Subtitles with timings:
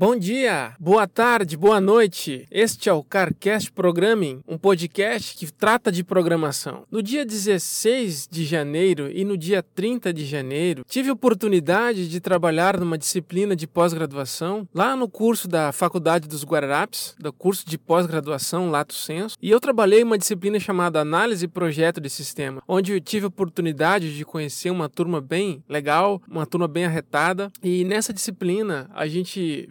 [0.00, 2.46] Bom dia, boa tarde, boa noite.
[2.50, 6.84] Este é o CarCast Programming, um podcast que trata de programação.
[6.90, 12.80] No dia 16 de janeiro e no dia 30 de janeiro, tive oportunidade de trabalhar
[12.80, 18.70] numa disciplina de pós-graduação lá no curso da Faculdade dos Guararapes, do curso de pós-graduação
[18.70, 23.00] Lato Senso, e eu trabalhei uma disciplina chamada Análise e Projeto de Sistema, onde eu
[23.02, 28.88] tive oportunidade de conhecer uma turma bem legal, uma turma bem arretada, e nessa disciplina
[28.94, 29.68] a gente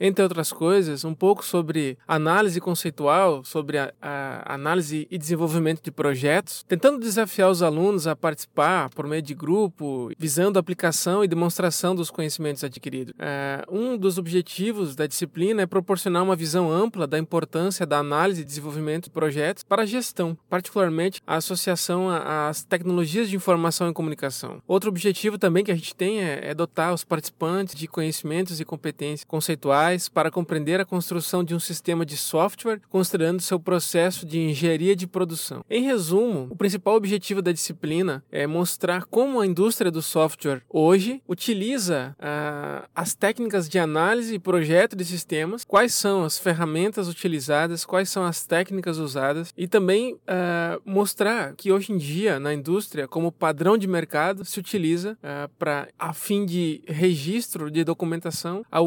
[0.00, 5.90] entre outras coisas, um pouco sobre análise conceitual, sobre a, a análise e desenvolvimento de
[5.90, 11.28] projetos, tentando desafiar os alunos a participar por meio de grupo, visando a aplicação e
[11.28, 13.14] demonstração dos conhecimentos adquiridos.
[13.18, 18.42] É, um dos objetivos da disciplina é proporcionar uma visão ampla da importância da análise
[18.42, 23.92] e desenvolvimento de projetos para a gestão, particularmente a associação às tecnologias de informação e
[23.92, 24.62] comunicação.
[24.66, 28.64] Outro objetivo também que a gente tem é, é dotar os participantes de conhecimentos e
[28.64, 34.38] competências conceituais para compreender a construção de um sistema de software, considerando seu processo de
[34.38, 35.64] engenharia de produção.
[35.70, 41.22] Em resumo, o principal objetivo da disciplina é mostrar como a indústria do software hoje
[41.26, 47.84] utiliza uh, as técnicas de análise e projeto de sistemas, quais são as ferramentas utilizadas,
[47.84, 53.08] quais são as técnicas usadas e também uh, mostrar que hoje em dia na indústria,
[53.08, 58.80] como padrão de mercado, se utiliza uh, para a fim de registro de documentação a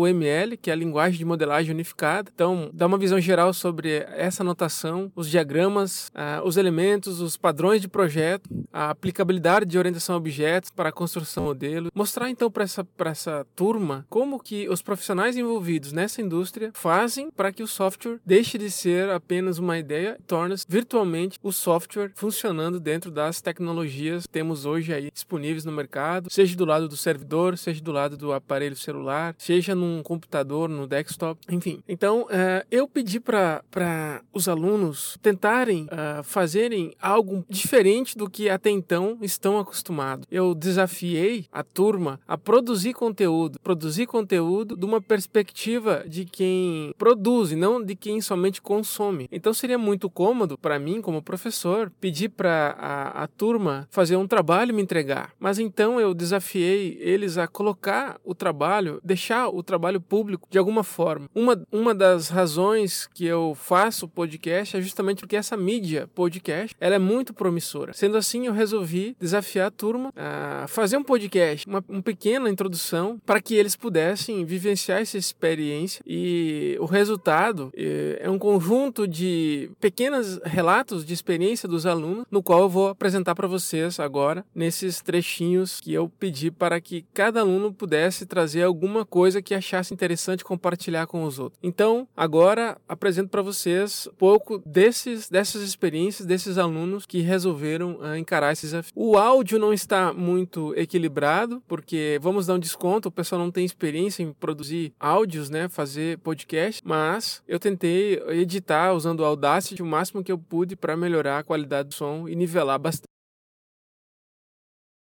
[0.61, 2.31] Que é a linguagem de modelagem unificada.
[2.33, 7.81] Então, dá uma visão geral sobre essa notação, os diagramas, uh, os elementos, os padrões
[7.81, 11.91] de projeto, a aplicabilidade de orientação a objetos para a construção modelo.
[11.93, 17.51] Mostrar então para essa, essa turma como que os profissionais envolvidos nessa indústria fazem para
[17.51, 22.79] que o software deixe de ser apenas uma ideia e torne-se virtualmente o software funcionando
[22.79, 27.57] dentro das tecnologias que temos hoje aí disponíveis no mercado, seja do lado do servidor,
[27.57, 31.83] seja do lado do aparelho celular, seja num computador computador, no desktop, enfim.
[31.87, 38.69] Então, uh, eu pedi para os alunos tentarem uh, fazerem algo diferente do que até
[38.69, 40.25] então estão acostumados.
[40.31, 47.51] Eu desafiei a turma a produzir conteúdo, produzir conteúdo de uma perspectiva de quem produz
[47.51, 49.27] e não de quem somente consome.
[49.31, 54.27] Então, seria muito cômodo para mim, como professor, pedir para a, a turma fazer um
[54.27, 55.33] trabalho e me entregar.
[55.39, 60.83] Mas então eu desafiei eles a colocar o trabalho, deixar o trabalho público de alguma
[60.83, 61.29] forma.
[61.33, 66.95] Uma, uma das razões que eu faço podcast é justamente porque essa mídia podcast ela
[66.95, 67.93] é muito promissora.
[67.93, 73.19] Sendo assim, eu resolvi desafiar a turma a fazer um podcast, uma, uma pequena introdução
[73.25, 79.71] para que eles pudessem vivenciar essa experiência e o resultado é, é um conjunto de
[79.79, 85.01] pequenos relatos de experiência dos alunos, no qual eu vou apresentar para vocês agora nesses
[85.01, 90.10] trechinhos que eu pedi para que cada aluno pudesse trazer alguma coisa que achasse interessante
[90.43, 91.59] compartilhar com os outros.
[91.63, 98.15] Então, agora apresento para vocês um pouco desses, dessas experiências desses alunos que resolveram uh,
[98.15, 98.91] encarar esse desafio.
[98.95, 103.65] O áudio não está muito equilibrado, porque vamos dar um desconto, o pessoal não tem
[103.65, 109.85] experiência em produzir áudios, né, fazer podcast, mas eu tentei editar usando o Audacity o
[109.85, 113.05] máximo que eu pude para melhorar a qualidade do som e nivelar bastante.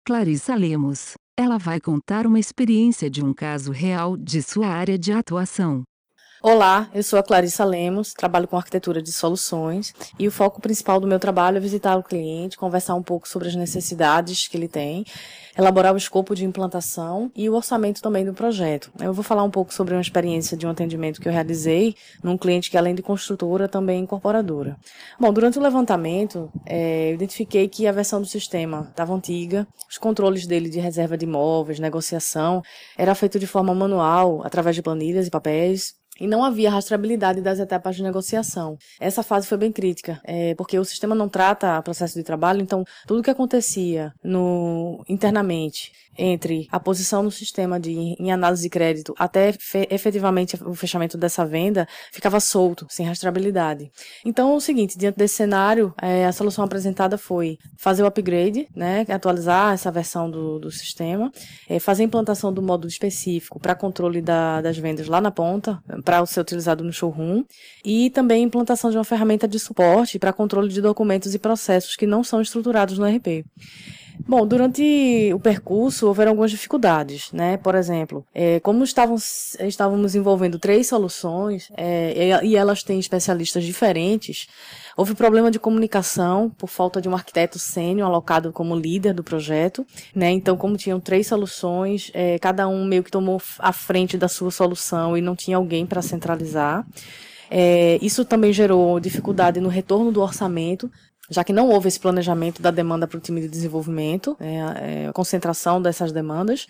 [0.05, 5.13] Clarissa Lemos ela vai contar uma experiência de um caso real de sua área de
[5.13, 5.88] atuação.
[6.41, 10.97] Olá, eu sou a Clarissa Lemos, trabalho com arquitetura de soluções e o foco principal
[10.97, 14.69] do meu trabalho é visitar o cliente, conversar um pouco sobre as necessidades que ele
[14.69, 15.03] tem,
[15.57, 18.89] elaborar o escopo de implantação e o orçamento também do projeto.
[19.01, 22.37] Eu vou falar um pouco sobre uma experiência de um atendimento que eu realizei num
[22.37, 24.77] cliente que além de construtora também é incorporadora.
[25.19, 29.97] Bom, durante o levantamento, é, eu identifiquei que a versão do sistema estava antiga, os
[29.97, 32.63] controles dele de reserva de imóveis, negociação,
[32.97, 37.59] era feito de forma manual, através de planilhas e papéis, e não havia rastreabilidade das
[37.59, 38.77] etapas de negociação.
[38.99, 42.83] Essa fase foi bem crítica, é, porque o sistema não trata processo de trabalho, então
[43.07, 49.15] tudo que acontecia no internamente entre a posição no sistema de em análise de crédito
[49.17, 53.89] até fe, efetivamente o fechamento dessa venda ficava solto, sem rastreabilidade.
[54.25, 58.67] Então, é o seguinte, diante desse cenário, é, a solução apresentada foi fazer o upgrade,
[58.75, 61.31] né, atualizar essa versão do, do sistema,
[61.69, 65.79] é, fazer a implantação do módulo específico para controle da, das vendas lá na ponta,
[66.03, 67.43] para ser utilizado no showroom,
[67.83, 71.95] e também a implantação de uma ferramenta de suporte para controle de documentos e processos
[71.95, 73.45] que não são estruturados no RP.
[74.27, 77.57] Bom, durante o percurso houveram algumas dificuldades, né?
[77.57, 79.57] Por exemplo, é, como estávamos,
[80.15, 84.47] envolvendo três soluções é, e elas têm especialistas diferentes,
[84.95, 89.85] houve problema de comunicação por falta de um arquiteto sênior alocado como líder do projeto,
[90.13, 90.29] né?
[90.29, 94.51] Então, como tinham três soluções, é, cada um meio que tomou a frente da sua
[94.51, 96.85] solução e não tinha alguém para centralizar.
[97.51, 100.91] É, isso também gerou dificuldade no retorno do orçamento,
[101.29, 104.55] já que não houve esse planejamento da demanda para o time de desenvolvimento, é,
[105.03, 106.65] é, a concentração dessas demandas.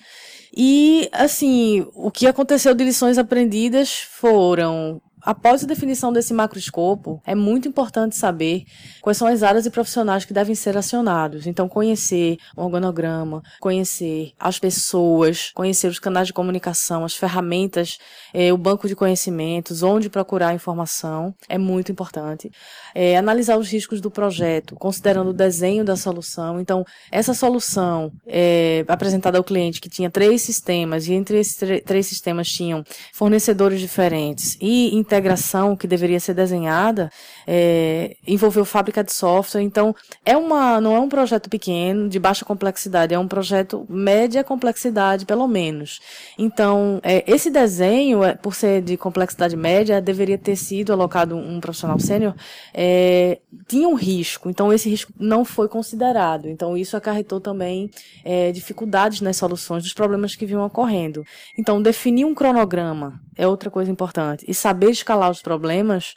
[0.56, 7.35] E, assim, o que aconteceu de lições aprendidas foram Após a definição desse macroescopo, é
[7.35, 8.63] muito importante saber
[8.99, 11.45] quais são as áreas e profissionais que devem ser acionados.
[11.45, 17.99] Então, conhecer o organograma, conhecer as pessoas, conhecer os canais de comunicação, as ferramentas,
[18.33, 22.49] eh, o banco de conhecimentos, onde procurar informação, é muito importante.
[22.95, 26.59] É, analisar os riscos do projeto, considerando o desenho da solução.
[26.59, 31.55] Então, essa solução é, apresentada ao cliente, que tinha três sistemas, e entre esses
[31.85, 32.83] três sistemas tinham
[33.13, 37.12] fornecedores diferentes e integração que deveria ser desenhada
[37.47, 39.62] é, envolveu fábrica de software.
[39.62, 39.95] Então,
[40.25, 45.25] é uma, não é um projeto pequeno, de baixa complexidade, é um projeto média complexidade,
[45.25, 46.00] pelo menos.
[46.38, 51.59] Então, é, esse desenho, é, por ser de complexidade média, deveria ter sido alocado um
[51.59, 52.33] profissional sênior,
[52.74, 54.50] é, tinha um risco.
[54.50, 56.47] Então, esse risco não foi considerado.
[56.47, 57.89] Então, isso acarretou também
[58.24, 61.25] é, dificuldades nas soluções dos problemas que vinham ocorrendo.
[61.57, 64.45] Então, definir um cronograma é outra coisa importante.
[64.47, 66.13] E saber escalar os problemas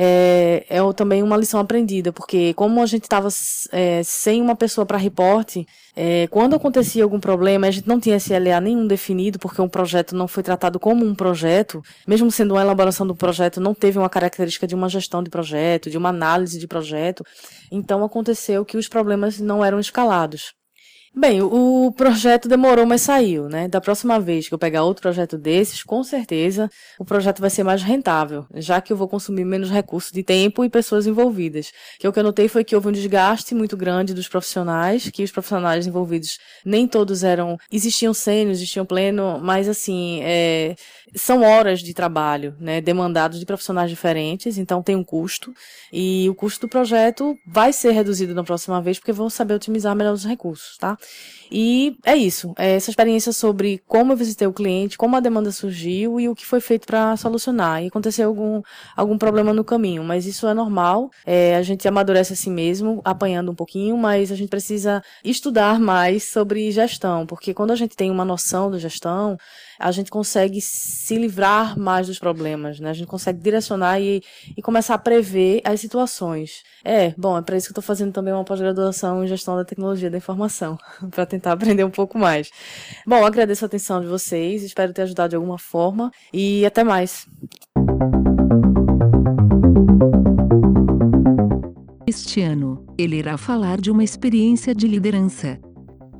[0.00, 3.28] é, é também uma lição aprendida, porque como a gente estava
[3.72, 5.66] é, sem uma pessoa para reporte,
[5.96, 10.14] é, quando acontecia algum problema, a gente não tinha SLA nenhum definido, porque um projeto
[10.14, 14.08] não foi tratado como um projeto, mesmo sendo uma elaboração do projeto, não teve uma
[14.08, 17.24] característica de uma gestão de projeto, de uma análise de projeto.
[17.72, 20.57] Então aconteceu que os problemas não eram escalados.
[21.14, 23.66] Bem, o projeto demorou, mas saiu, né?
[23.66, 27.64] Da próxima vez que eu pegar outro projeto desses, com certeza o projeto vai ser
[27.64, 31.72] mais rentável, já que eu vou consumir menos recursos de tempo e pessoas envolvidas.
[31.98, 35.24] Que o que eu notei foi que houve um desgaste muito grande dos profissionais, que
[35.24, 40.76] os profissionais envolvidos nem todos eram, existiam sênios, existiam pleno, mas assim, é,
[41.14, 45.52] são horas de trabalho, né, demandados de profissionais diferentes, então tem um custo,
[45.92, 49.94] e o custo do projeto vai ser reduzido na próxima vez, porque vão saber otimizar
[49.94, 50.96] melhor os recursos, tá?
[51.50, 55.50] E é isso, é essa experiência sobre como eu visitei o cliente, como a demanda
[55.50, 57.82] surgiu e o que foi feito para solucionar.
[57.82, 58.62] E aconteceu algum,
[58.94, 63.50] algum problema no caminho, mas isso é normal, é, a gente amadurece assim mesmo, apanhando
[63.50, 68.10] um pouquinho, mas a gente precisa estudar mais sobre gestão, porque quando a gente tem
[68.10, 69.38] uma noção da gestão,
[69.78, 72.90] a gente consegue se livrar mais dos problemas, né?
[72.90, 74.22] A gente consegue direcionar e,
[74.56, 76.62] e começar a prever as situações.
[76.84, 79.64] É, bom, é para isso que eu estou fazendo também uma pós-graduação em gestão da
[79.64, 80.76] tecnologia da informação,
[81.10, 82.50] para tentar aprender um pouco mais.
[83.06, 87.26] Bom, agradeço a atenção de vocês, espero ter ajudado de alguma forma e até mais.
[92.06, 95.60] Este ano, ele irá falar de uma experiência de liderança.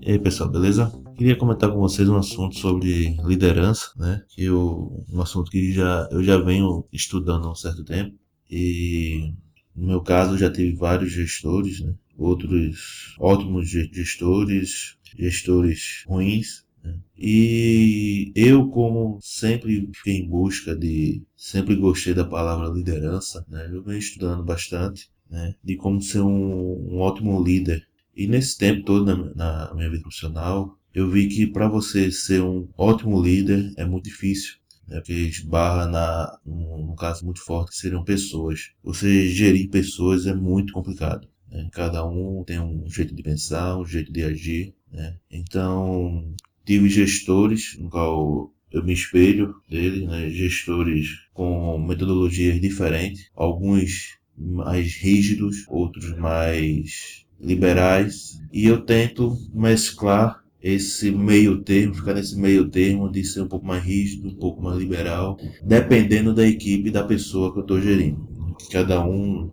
[0.03, 0.93] E aí, pessoal, beleza?
[1.19, 4.23] Queria comentar com vocês um assunto sobre liderança, né?
[4.29, 8.17] Que eu, um assunto que já, eu já venho estudando há um certo tempo.
[8.49, 9.35] E
[9.75, 11.93] no meu caso já tive vários gestores, né?
[12.17, 16.65] outros ótimos gestores, gestores ruins.
[16.85, 16.97] Né?
[17.19, 23.69] E eu, como sempre fiquei em busca de, sempre gostei da palavra liderança, né?
[23.73, 25.57] eu venho estudando bastante né?
[25.65, 27.89] de como ser um, um ótimo líder.
[28.15, 32.43] E nesse tempo todo na, na minha vida profissional, eu vi que para você ser
[32.43, 34.57] um ótimo líder é muito difícil.
[34.87, 38.71] Né, porque esbarra na, num, caso muito forte que seriam pessoas.
[38.83, 41.29] Você gerir pessoas é muito complicado.
[41.51, 41.69] Né?
[41.73, 44.75] Cada um tem um jeito de pensar, um jeito de agir.
[44.91, 45.15] Né?
[45.31, 46.33] Então,
[46.65, 50.31] tive gestores no qual eu me espelho deles, né?
[50.31, 61.11] gestores com metodologias diferentes, alguns mais rígidos, outros mais liberais, e eu tento mesclar esse
[61.11, 64.79] meio termo, ficar nesse meio termo de ser um pouco mais rígido, um pouco mais
[64.79, 68.27] liberal, dependendo da equipe da pessoa que eu estou gerindo.
[68.73, 69.49] Cada um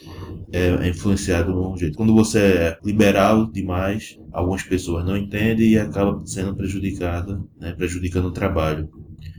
[0.52, 1.98] é influenciado de um jeito.
[1.98, 8.26] Quando você é liberal demais, algumas pessoas não entendem e acaba sendo prejudicada, né, prejudicando
[8.26, 8.90] o trabalho.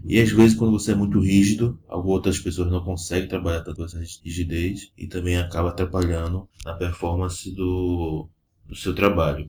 [0.05, 4.01] E às vezes, quando você é muito rígido, outras pessoas não conseguem trabalhar tanto essa
[4.25, 8.29] rigidez e também acaba atrapalhando na performance do,
[8.69, 9.47] do seu trabalho.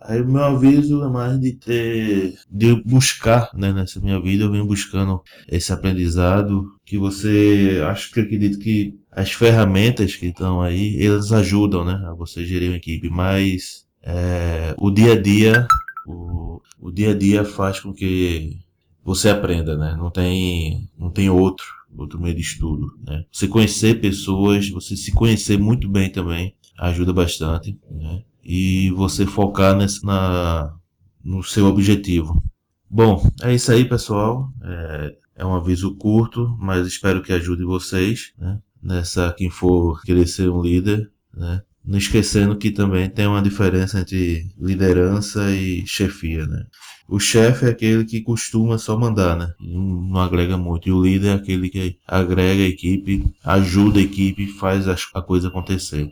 [0.00, 4.50] Aí o meu aviso é mais de ter, de buscar, né, nessa minha vida, eu
[4.50, 11.04] venho buscando esse aprendizado que você, acho que acredito que as ferramentas que estão aí,
[11.04, 15.66] elas ajudam, né, a você gerir uma equipe, mas é, o dia a dia,
[16.06, 18.58] o, o dia a dia faz com que
[19.04, 19.96] você aprenda, né?
[19.96, 21.64] Não tem, não tem outro,
[21.96, 23.24] outro meio de estudo, né?
[23.32, 28.22] Você conhecer pessoas, você se conhecer muito bem também ajuda bastante, né?
[28.50, 30.74] E você focar nesse, na,
[31.22, 32.42] no seu objetivo.
[32.88, 34.50] Bom, é isso aí, pessoal.
[34.64, 38.58] É, é um aviso curto, mas espero que ajude vocês, né?
[38.82, 41.60] Nessa, quem for querer ser um líder, né?
[41.84, 46.64] Não esquecendo que também tem uma diferença entre liderança e chefia, né?
[47.08, 49.52] O chefe é aquele que costuma só mandar, né?
[49.58, 50.88] Não, agrega muito.
[50.88, 55.48] E o líder é aquele que agrega a equipe, ajuda a equipe, faz a coisa
[55.48, 56.10] acontecer.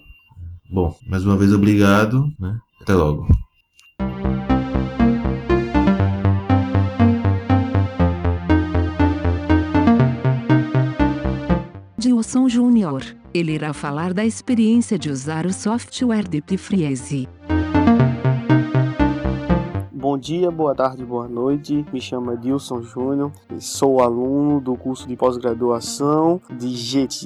[0.70, 2.58] Bom, mais uma vez obrigado, né?
[2.80, 3.26] Até logo.
[11.98, 13.02] Dilson Júnior.
[13.34, 17.28] Ele irá falar da experiência de usar o software Deep Freeze.
[20.16, 21.84] Bom dia, boa tarde, boa noite.
[21.92, 23.30] Me chamo Edilson Júnior,
[23.60, 26.68] sou aluno do curso de pós-graduação de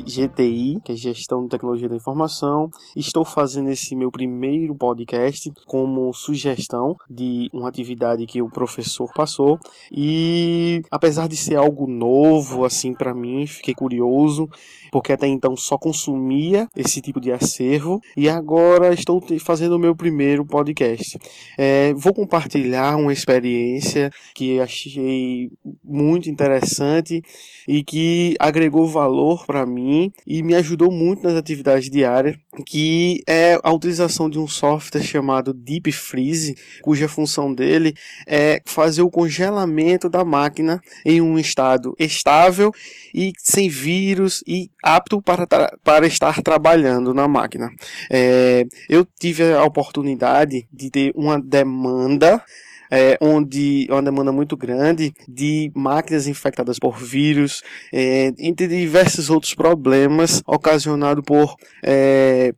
[0.03, 2.69] GTI, que é Gestão de Tecnologia da Informação.
[2.97, 9.57] Estou fazendo esse meu primeiro podcast como sugestão de uma atividade que o professor passou
[9.93, 14.49] e apesar de ser algo novo assim para mim, fiquei curioso
[14.91, 19.95] porque até então só consumia esse tipo de acervo e agora estou fazendo o meu
[19.95, 21.17] primeiro podcast.
[21.57, 25.51] É, vou compartilhar uma experiência que achei
[25.83, 27.23] muito interessante
[27.67, 33.59] e que agregou valor para mim e me ajudou muito nas atividades diárias, que é
[33.63, 37.95] a utilização de um software chamado Deep Freeze, cuja função dele
[38.27, 42.73] é fazer o congelamento da máquina em um estado estável
[43.15, 45.47] e sem vírus e apto para,
[45.83, 47.71] para estar trabalhando na máquina.
[48.11, 52.43] É, eu tive a oportunidade de ter uma demanda
[52.91, 59.31] é, onde é uma demanda muito grande de máquinas infectadas por vírus, é, entre diversos
[59.31, 62.55] outros problemas ocasionados por é,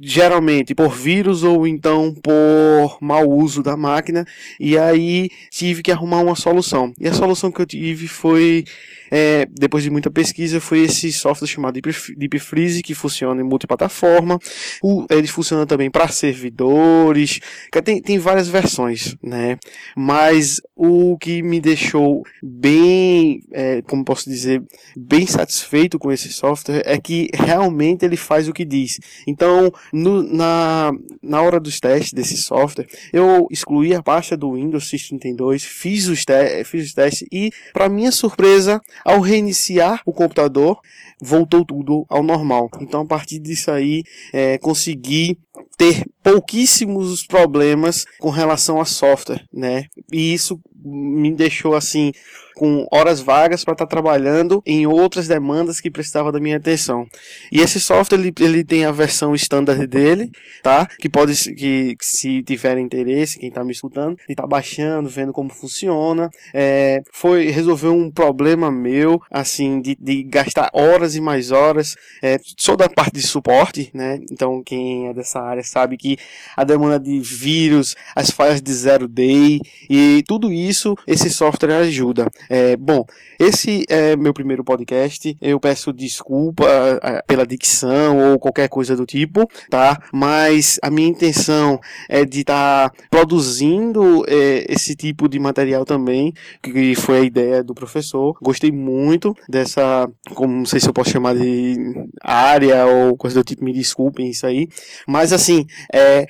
[0.00, 4.24] geralmente por vírus ou então por mau uso da máquina.
[4.60, 6.92] E aí tive que arrumar uma solução.
[6.98, 8.64] E a solução que eu tive foi
[9.10, 11.80] é, depois de muita pesquisa, foi esse software chamado
[12.16, 14.38] Deep Freeze, que funciona em multiplataforma.
[14.82, 17.40] O, ele funciona também para servidores,
[17.84, 19.58] tem, tem várias versões, né?
[19.96, 24.62] Mas o que me deixou bem, é, como posso dizer,
[24.96, 28.98] bem satisfeito com esse software é que realmente ele faz o que diz.
[29.26, 34.90] Então, no, na, na hora dos testes desse software, eu excluí a pasta do Windows
[34.90, 40.80] 32, fiz os, te fiz os testes e, para minha surpresa, ao reiniciar o computador,
[41.20, 42.68] voltou tudo ao normal.
[42.80, 45.38] Então, a partir disso aí, é, consegui
[45.76, 49.84] ter pouquíssimos problemas com relação a software, né?
[50.12, 52.12] E isso me deixou assim
[52.56, 57.06] com horas vagas para estar tá trabalhando em outras demandas que precisavam da minha atenção.
[57.52, 60.30] E esse software ele, ele tem a versão standard dele,
[60.62, 60.86] tá?
[60.98, 65.50] Que pode que, se tiver interesse, quem está me escutando, e tá baixando, vendo como
[65.50, 66.30] funciona.
[66.54, 71.94] É, foi resolver um problema meu, assim, de, de gastar horas e mais horas.
[72.22, 74.18] É, sou da parte de suporte, né?
[74.32, 76.16] Então quem é dessa área sabe que
[76.56, 82.28] a demanda de vírus, as falhas de zero day e tudo isso esse software ajuda.
[82.48, 83.04] É, bom,
[83.38, 85.36] esse é meu primeiro podcast.
[85.40, 86.64] Eu peço desculpa
[87.02, 89.98] é, pela dicção ou qualquer coisa do tipo, tá?
[90.12, 96.32] Mas a minha intenção é de estar tá produzindo é, esse tipo de material também,
[96.62, 98.36] que foi a ideia do professor.
[98.42, 101.76] Gostei muito dessa, como não sei se eu posso chamar de
[102.22, 104.68] área ou coisa do tipo, me desculpem isso aí.
[105.06, 105.55] Mas assim,
[105.92, 106.26] é,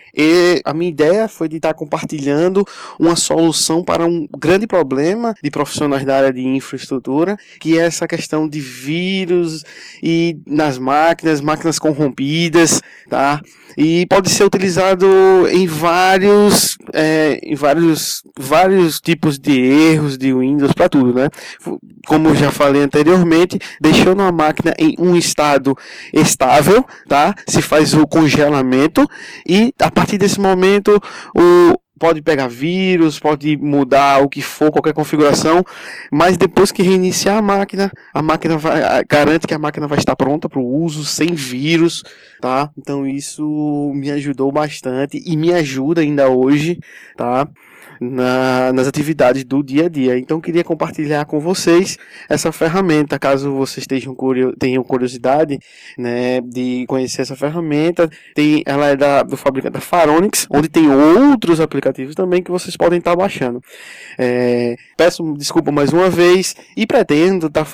[0.65, 2.67] a minha ideia foi de estar compartilhando
[2.99, 8.07] uma solução para um grande problema de profissionais da área de infraestrutura, que é essa
[8.07, 9.65] questão de vírus
[10.03, 13.41] e nas máquinas, máquinas corrompidas, tá?
[13.77, 15.07] E pode ser utilizado
[15.51, 21.29] em vários, é, em vários, vários tipos de erros de Windows para tudo, né?
[22.07, 25.77] Como já falei anteriormente, deixando a máquina em um estado
[26.13, 27.35] estável, tá?
[27.47, 29.07] Se faz o congelamento
[29.47, 31.01] e a partir desse momento
[31.37, 35.65] o pode pegar vírus, pode mudar o que for, qualquer configuração,
[36.13, 40.15] mas depois que reiniciar a máquina, a máquina vai, garante que a máquina vai estar
[40.15, 42.03] pronta para o uso, sem vírus,
[42.41, 42.71] tá?
[42.77, 46.79] Então isso me ajudou bastante e me ajuda ainda hoje,
[47.17, 47.49] tá?
[48.01, 50.19] Na, nas atividades do dia a dia.
[50.19, 51.97] Então queria compartilhar com vocês
[52.29, 54.15] essa ferramenta, caso vocês tenham,
[54.59, 55.59] tenham curiosidade
[55.99, 58.09] né, de conhecer essa ferramenta.
[58.35, 62.77] Tem, ela é da, do fabricante da Faronix, onde tem outros aplicativos também que vocês
[62.77, 63.61] podem estar baixando.
[64.19, 67.67] É, peço desculpa mais uma vez e pretendo estar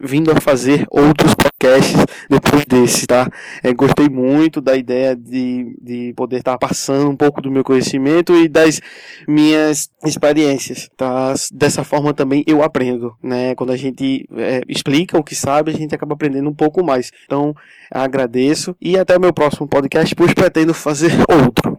[0.00, 3.28] vindo a fazer outros podcasts depois desse, tá?
[3.62, 8.34] É, gostei muito da ideia de, de poder estar passando um pouco do meu conhecimento
[8.36, 8.80] e das
[9.26, 11.34] minhas experiências, tá?
[11.52, 13.54] Dessa forma também eu aprendo, né?
[13.56, 17.10] Quando a gente é, explica o que sabe, a gente acaba aprendendo um pouco mais.
[17.24, 17.54] Então,
[17.90, 21.76] agradeço e até o meu próximo podcast, pois pretendo fazer outro.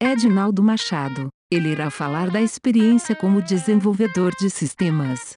[0.00, 1.28] Edinaldo Machado.
[1.50, 5.36] Ele irá falar da experiência como desenvolvedor de sistemas.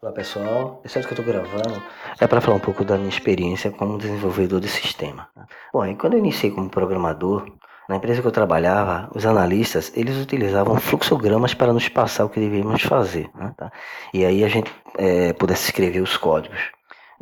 [0.00, 1.82] Olá pessoal, esse áudio que eu estou gravando
[2.20, 5.28] é para falar um pouco da minha experiência como desenvolvedor de sistema.
[5.72, 7.46] Bom, e quando eu iniciei como programador,
[7.88, 12.38] na empresa que eu trabalhava, os analistas eles utilizavam fluxogramas para nos passar o que
[12.38, 13.28] devíamos fazer.
[13.34, 13.72] Né, tá?
[14.14, 16.60] E aí a gente é, pudesse escrever os códigos.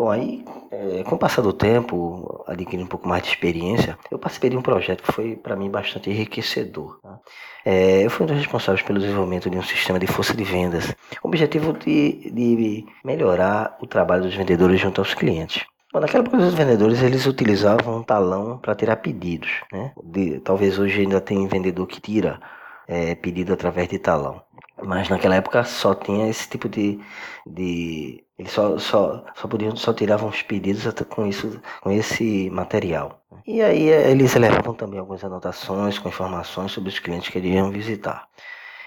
[0.00, 4.19] Bom, aí, é, com o passar do tempo, adquirindo um pouco mais de experiência, eu
[4.19, 6.99] participei de um projeto que foi para mim bastante enriquecedor.
[7.02, 7.21] Tá?
[7.66, 10.97] É, eu fui um dos responsáveis pelo desenvolvimento de um sistema de força de vendas,
[11.21, 15.66] com o objetivo de, de melhorar o trabalho dos vendedores junto aos clientes.
[15.92, 19.50] Bom, naquela época, os vendedores eles utilizavam um talão para tirar pedidos.
[19.71, 19.92] Né?
[20.02, 22.40] De, talvez hoje ainda tem vendedor que tira
[22.88, 24.40] é, pedido através de talão.
[24.83, 26.99] Mas naquela época só tinha esse tipo de,
[27.47, 33.20] de eles só, só, só podiam, só tiravam os pedidos com isso, com esse material.
[33.47, 37.70] E aí eh, eles levavam também algumas anotações com informações sobre os clientes que iriam
[37.70, 38.26] visitar.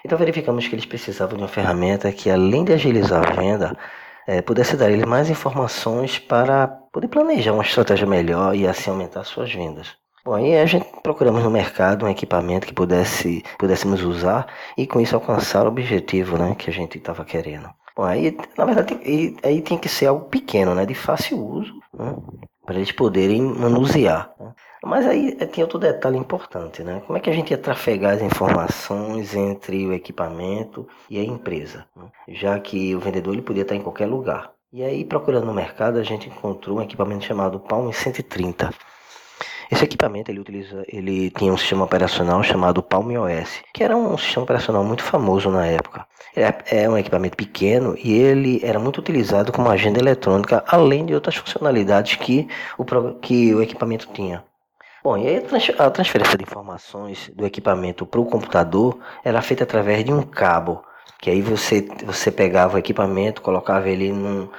[0.04, 3.78] Então verificamos que eles precisavam de uma ferramenta que, além de agilizar a venda,
[4.28, 9.24] é, pudesse dar eles mais informações para poder planejar uma estratégia melhor e assim aumentar
[9.24, 9.96] suas vendas.
[10.26, 15.00] Bom, aí a gente procuramos no mercado um equipamento que pudesse, pudéssemos usar e com
[15.00, 17.70] isso alcançar o objetivo né, que a gente estava querendo.
[17.96, 20.86] Bom, aí, na verdade, aí, aí tem que ser algo pequeno, né?
[20.86, 22.16] De fácil uso, né?
[22.66, 24.34] Para eles poderem manusear.
[24.40, 24.54] Né?
[24.84, 27.02] Mas aí eh, tem outro detalhe importante, né?
[27.06, 31.86] Como é que a gente ia trafegar as informações entre o equipamento e a empresa?
[31.96, 32.06] Né?
[32.30, 34.52] Já que o vendedor ele podia estar em qualquer lugar.
[34.72, 38.72] E aí, procurando no mercado, a gente encontrou um equipamento chamado Palm 130.
[39.72, 44.18] Esse equipamento ele utiliza, ele tinha um sistema operacional chamado Palm OS, que era um
[44.18, 46.06] sistema operacional muito famoso na época.
[46.36, 51.14] É, é um equipamento pequeno e ele era muito utilizado como agenda eletrônica, além de
[51.14, 52.86] outras funcionalidades que o,
[53.16, 54.44] que o equipamento tinha.
[55.04, 55.46] Bom, e aí
[55.78, 60.82] a transferência de informações do equipamento para o computador era feita através de um cabo,
[61.20, 64.50] que aí você, você pegava o equipamento, colocava ele num,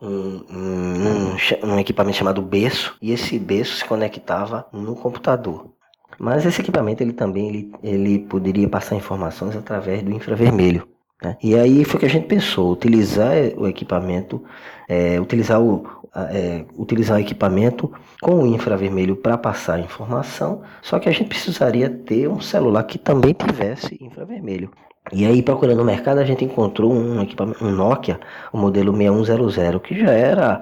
[0.00, 5.70] um, um, um equipamento chamado berço e esse berço se conectava no computador.
[6.18, 10.86] Mas esse equipamento ele também ele, ele poderia passar informações através do infravermelho.
[11.22, 11.36] Né?
[11.42, 14.42] E aí foi que a gente pensou, utilizar o equipamento,
[14.88, 15.86] é, utilizar, o,
[16.30, 21.88] é, utilizar o equipamento com o infravermelho para passar informação, só que a gente precisaria
[21.90, 24.70] ter um celular que também tivesse infravermelho.
[25.12, 28.20] E aí, procurando no mercado, a gente encontrou um equipamento, um Nokia,
[28.52, 30.60] o modelo 6100, que já era.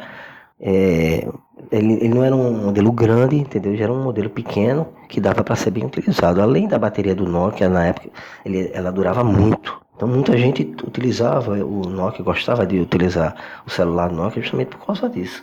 [0.60, 1.28] É,
[1.70, 3.76] ele, ele não era um modelo grande, entendeu?
[3.76, 6.40] Já era um modelo pequeno que dava para ser bem utilizado.
[6.40, 8.08] Além da bateria do Nokia, na época,
[8.44, 9.80] ele, ela durava muito.
[9.96, 13.34] Então, muita gente utilizava o Nokia, gostava de utilizar
[13.66, 15.42] o celular Nokia justamente por causa disso.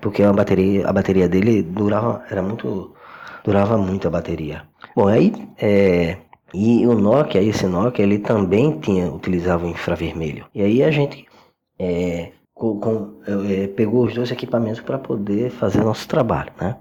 [0.00, 2.94] Porque a bateria, a bateria dele durava, era muito,
[3.44, 4.62] durava muito a bateria.
[4.94, 6.18] Bom, aí é,
[6.54, 10.46] e o Nokia, esse Nokia, ele também tinha, utilizava o infravermelho.
[10.54, 11.26] E aí a gente
[11.78, 16.76] é, com, com, é, pegou os dois equipamentos para poder fazer nosso trabalho, né?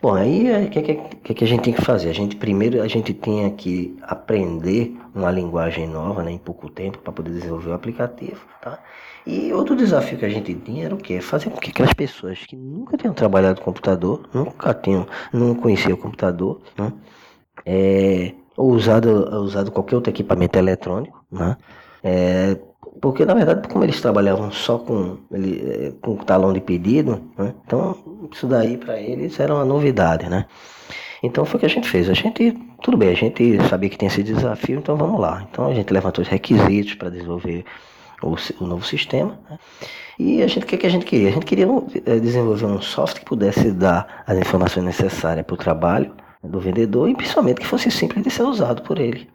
[0.00, 2.08] Bom, aí o é, que, que, que, a gente tem que fazer?
[2.08, 6.98] A gente primeiro a gente tinha que aprender uma linguagem nova, né, em pouco tempo,
[6.98, 8.78] para poder desenvolver o aplicativo, tá?
[9.26, 11.20] E outro desafio que a gente tinha era o quê?
[11.20, 15.94] Fazer com que aquelas pessoas que nunca tinham trabalhado com computador, nunca tinham, não conheciam
[15.94, 16.92] o computador, né?
[17.66, 21.56] É, ou usado, usado qualquer outro equipamento eletrônico, né?
[22.02, 22.58] É,
[23.00, 27.54] porque na verdade, como eles trabalhavam só com, ele, é, com talão de pedido, né?
[27.64, 27.96] então
[28.32, 30.46] isso daí para eles era uma novidade, né?
[31.22, 32.08] Então foi o que a gente fez.
[32.10, 35.46] A gente, tudo bem, a gente sabia que tinha esse desafio, então vamos lá.
[35.50, 37.64] Então a gente levantou os requisitos para desenvolver
[38.22, 39.38] o, o, novo sistema.
[39.48, 39.58] Né?
[40.18, 41.28] E a gente, o que, que a gente queria?
[41.28, 41.66] A gente queria
[42.06, 46.12] é, desenvolver um software que pudesse dar as informações necessárias para o trabalho
[46.48, 49.28] do vendedor e principalmente que fosse simples de ser usado por ele.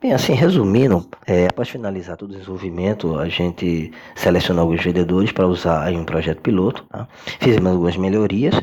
[0.00, 5.46] Bem, assim, resumindo, é, após finalizar todo o desenvolvimento, a gente selecionou alguns vendedores para
[5.46, 7.08] usar em um projeto piloto, tá?
[7.40, 8.54] fizemos algumas melhorias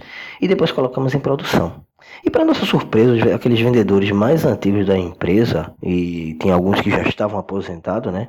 [0.41, 1.87] e depois colocamos em produção.
[2.23, 7.01] E para nossa surpresa, aqueles vendedores mais antigos da empresa, e tem alguns que já
[7.03, 8.27] estavam aposentados, né?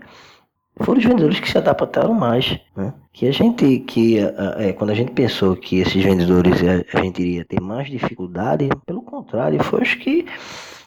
[0.80, 2.94] Foram os vendedores que se adaptaram mais, né?
[3.12, 4.18] Que a gente, que
[4.58, 9.02] é, quando a gente pensou que esses vendedores a, gente iria ter mais dificuldade, pelo
[9.28, 10.26] contrário, foi os que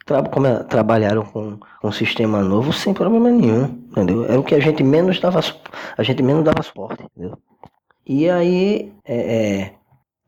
[0.04, 4.24] tra como, trabalharam com, um sistema novo sem problema nenhum, entendeu?
[4.24, 5.40] Era o que a gente menos dava,
[5.96, 7.38] a gente menos dava suporte, entendeu?
[8.04, 9.72] E aí, é, é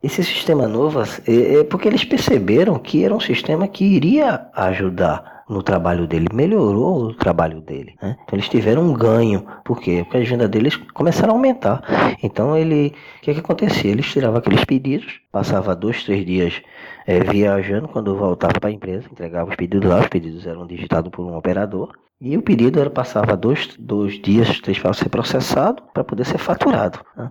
[0.03, 5.35] esse sistema novo é, é porque eles perceberam que era um sistema que iria ajudar
[5.49, 7.95] no trabalho dele, melhorou o trabalho dele.
[8.01, 8.17] Né?
[8.23, 9.47] Então eles tiveram um ganho.
[9.65, 10.03] Por quê?
[10.05, 11.83] Porque a agenda deles começaram a aumentar.
[12.23, 12.95] Então ele.
[13.19, 13.91] O que, que acontecia?
[13.91, 16.63] Eles tiravam aqueles pedidos, passava dois, três dias
[17.07, 21.11] é, viajando, quando voltava para a empresa, entregava os pedidos lá, os pedidos eram digitados
[21.11, 21.93] por um operador.
[22.21, 26.39] E o pedido era, passava dois, dois dias, três para ser processado, para poder ser
[26.39, 27.01] faturado.
[27.17, 27.31] Né?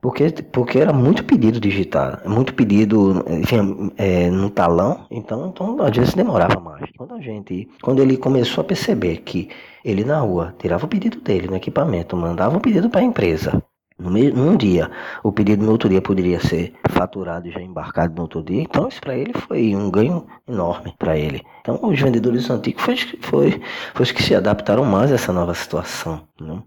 [0.00, 5.94] Porque, porque era muito pedido digitar, muito pedido enfim, é, no talão, então, então às
[5.94, 6.90] vezes demorava mais.
[6.96, 9.50] Quando a gente, quando ele começou a perceber que
[9.84, 13.62] ele na rua tirava o pedido dele no equipamento, mandava o pedido para a empresa,
[14.00, 14.90] no mesmo, num dia,
[15.22, 18.88] o pedido no outro dia poderia ser faturado e já embarcado no outro dia, então
[18.88, 21.42] isso para ele foi um ganho enorme para ele.
[21.60, 23.62] Então os vendedores antigos foi, foi,
[23.94, 26.20] foi os que se adaptaram mais a essa nova situação.
[26.40, 26.62] Né?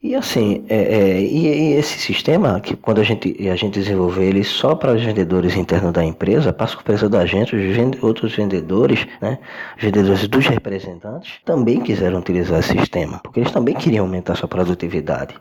[0.00, 4.22] E assim, é, é, e, e, esse sistema, que quando a gente, a gente desenvolveu
[4.22, 7.98] ele só para os vendedores internos da empresa, para a surpresa da gente, os vende,
[8.00, 9.40] outros vendedores, né,
[9.76, 14.46] os vendedores dos representantes, também quiseram utilizar esse sistema, porque eles também queriam aumentar sua
[14.46, 15.34] produtividade.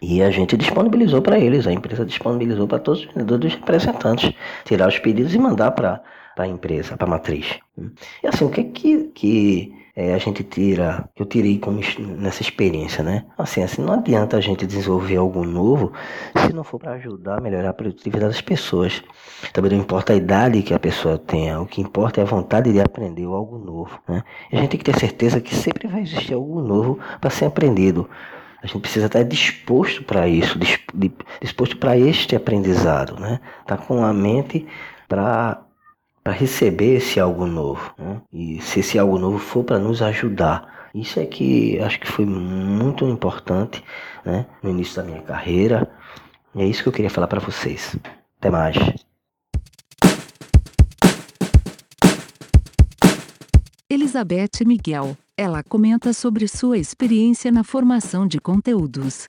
[0.00, 4.32] E a gente disponibilizou para eles, a empresa disponibilizou para todos os vendedores representantes,
[4.64, 6.02] tirar os pedidos e mandar para
[6.36, 7.58] a empresa, para a matriz.
[8.22, 11.80] E assim, o que que, que é, a gente tira, eu tirei como,
[12.18, 13.24] nessa experiência, né?
[13.38, 15.90] Assim, assim, não adianta a gente desenvolver algo novo
[16.46, 19.02] se não for para ajudar a melhorar a produtividade das pessoas.
[19.54, 22.70] Também não importa a idade que a pessoa tenha, o que importa é a vontade
[22.70, 24.22] de aprender algo novo, né?
[24.52, 28.06] A gente tem que ter certeza que sempre vai existir algo novo para ser aprendido.
[28.66, 30.58] A gente precisa estar disposto para isso,
[31.40, 33.38] disposto para este aprendizado, né?
[33.64, 34.66] Tá com a mente
[35.08, 35.62] para
[36.24, 37.94] para receber esse algo novo.
[37.96, 38.20] Né?
[38.32, 40.88] E se esse algo novo for para nos ajudar.
[40.92, 43.84] Isso é que acho que foi muito importante
[44.24, 44.44] né?
[44.60, 45.88] no início da minha carreira.
[46.52, 47.96] E é isso que eu queria falar para vocês.
[48.40, 48.74] Até mais.
[53.88, 55.16] Elizabeth Miguel.
[55.38, 59.28] Ela comenta sobre sua experiência na formação de conteúdos.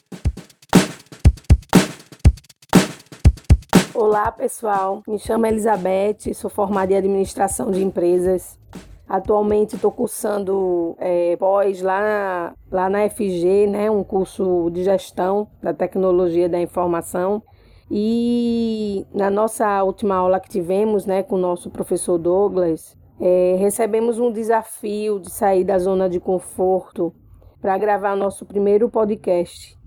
[3.93, 8.58] Olá pessoal, me chamo Elizabeth, sou formada em administração de empresas.
[9.06, 15.74] Atualmente estou cursando é, pós lá, lá na FG, né, um curso de gestão da
[15.74, 17.43] tecnologia da informação.
[17.91, 24.19] E na nossa última aula que tivemos né, com o nosso professor Douglas, é, recebemos
[24.19, 27.13] um desafio de sair da zona de conforto
[27.62, 29.77] para gravar nosso primeiro podcast.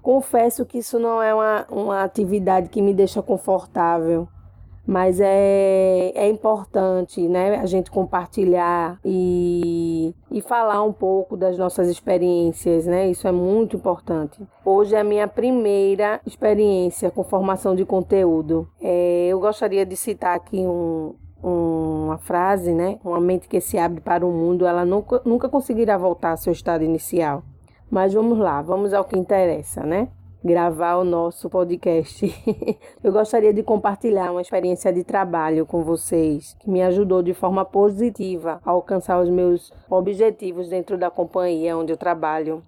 [0.00, 4.28] Confesso que isso não é uma, uma atividade que me deixa confortável,
[4.86, 11.88] mas é, é importante né, a gente compartilhar e, e falar um pouco das nossas
[11.88, 13.10] experiências, né?
[13.10, 14.40] Isso é muito importante.
[14.64, 18.68] Hoje é a minha primeira experiência com formação de conteúdo.
[18.80, 22.98] É, eu gostaria de citar aqui um, uma frase, né?
[23.04, 26.52] Uma mente que se abre para o mundo, ela nunca, nunca conseguirá voltar ao seu
[26.52, 27.42] estado inicial.
[27.90, 30.08] Mas vamos lá, vamos ao que interessa, né?
[30.42, 32.26] Gravar o nosso podcast.
[33.02, 37.64] Eu gostaria de compartilhar uma experiência de trabalho com vocês que me ajudou de forma
[37.64, 42.62] positiva a alcançar os meus objetivos dentro da companhia onde eu trabalho.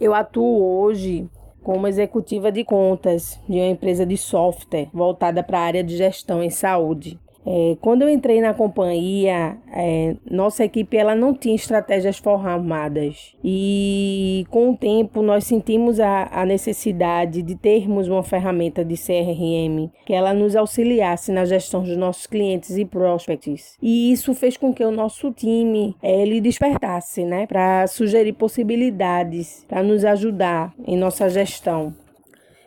[0.00, 1.28] Eu atuo hoje
[1.62, 6.42] como executiva de contas de uma empresa de software voltada para a área de gestão
[6.42, 7.18] em saúde.
[7.50, 14.44] É, quando eu entrei na companhia, é, nossa equipe ela não tinha estratégias formadas e
[14.50, 20.12] com o tempo nós sentimos a, a necessidade de termos uma ferramenta de CRM que
[20.12, 24.84] ela nos auxiliasse na gestão dos nossos clientes e prospects e isso fez com que
[24.84, 31.30] o nosso time é, ele despertasse, né, para sugerir possibilidades para nos ajudar em nossa
[31.30, 31.94] gestão.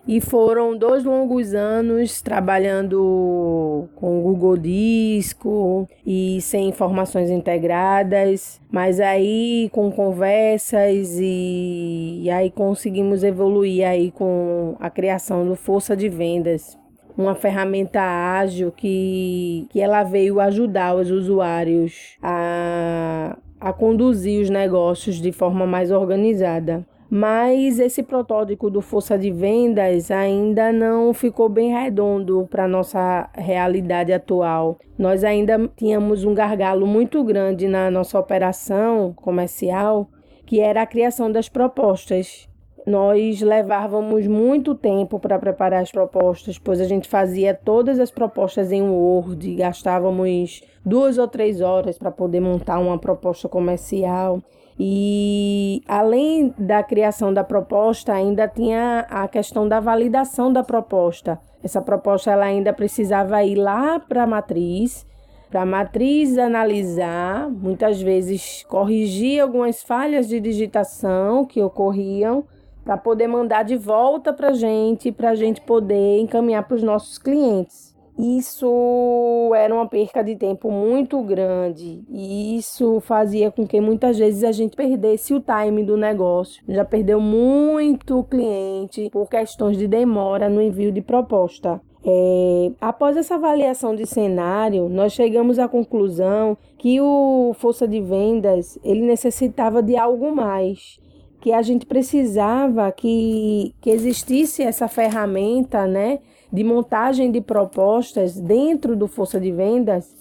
[0.08, 9.00] E foram dois longos anos trabalhando com o Google Disco e sem informações integradas, mas
[9.00, 16.10] aí com conversas e, e aí conseguimos evoluir aí com a criação do Força de
[16.10, 16.76] Vendas,
[17.16, 25.22] uma ferramenta ágil que, que ela veio ajudar os usuários a, a conduzir os negócios
[25.22, 26.84] de forma mais organizada.
[27.14, 34.14] Mas esse protótipo do Força de Vendas ainda não ficou bem redondo para nossa realidade
[34.14, 34.80] atual.
[34.98, 40.08] Nós ainda tínhamos um gargalo muito grande na nossa operação comercial,
[40.46, 42.48] que era a criação das propostas.
[42.88, 48.72] Nós levávamos muito tempo para preparar as propostas, pois a gente fazia todas as propostas
[48.72, 54.42] em Word, gastávamos duas ou três horas para poder montar uma proposta comercial.
[54.84, 61.40] E além da criação da proposta, ainda tinha a questão da validação da proposta.
[61.64, 65.06] Essa proposta ela ainda precisava ir lá para a matriz,
[65.52, 72.44] para a matriz analisar, muitas vezes corrigir algumas falhas de digitação que ocorriam
[72.84, 76.82] para poder mandar de volta para a gente, para a gente poder encaminhar para os
[76.82, 77.91] nossos clientes.
[78.22, 84.44] Isso era uma perca de tempo muito grande e isso fazia com que muitas vezes
[84.44, 86.64] a gente perdesse o time do negócio.
[86.70, 91.82] Já perdeu muito cliente por questões de demora no envio de proposta.
[92.06, 98.78] É, após essa avaliação de cenário, nós chegamos à conclusão que o força de vendas
[98.84, 101.00] ele necessitava de algo mais
[101.42, 106.20] que a gente precisava que, que existisse essa ferramenta né,
[106.52, 110.14] de montagem de propostas dentro do Força de Vendas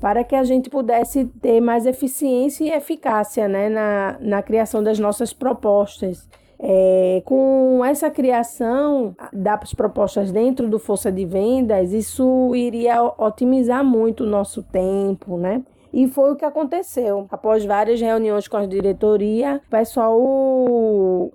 [0.00, 4.98] para que a gente pudesse ter mais eficiência e eficácia né, na, na criação das
[4.98, 6.28] nossas propostas.
[6.58, 14.24] É, com essa criação das propostas dentro do Força de Vendas, isso iria otimizar muito
[14.24, 15.62] o nosso tempo, né?
[15.94, 17.28] E foi o que aconteceu.
[17.30, 20.20] Após várias reuniões com a diretoria, o pessoal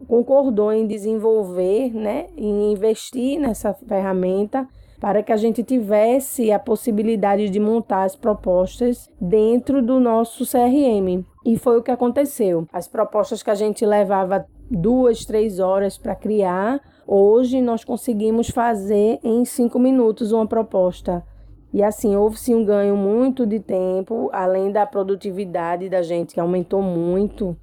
[0.06, 4.67] concordou em desenvolver, né, em investir nessa ferramenta
[5.00, 11.24] para que a gente tivesse a possibilidade de montar as propostas dentro do nosso CRM.
[11.45, 12.67] E foi o que aconteceu.
[12.74, 19.19] As propostas que a gente levava duas, três horas para criar, hoje nós conseguimos fazer
[19.24, 21.24] em cinco minutos uma proposta
[21.73, 26.82] e assim, houve-se um ganho muito de tempo, além da produtividade da gente, que aumentou
[26.82, 27.55] muito.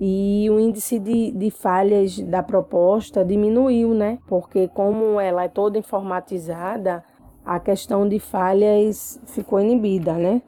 [0.00, 4.18] E o índice de, de falhas da proposta diminuiu, né?
[4.26, 7.02] Porque, como ela é toda informatizada,
[7.44, 10.42] a questão de falhas ficou inibida, né?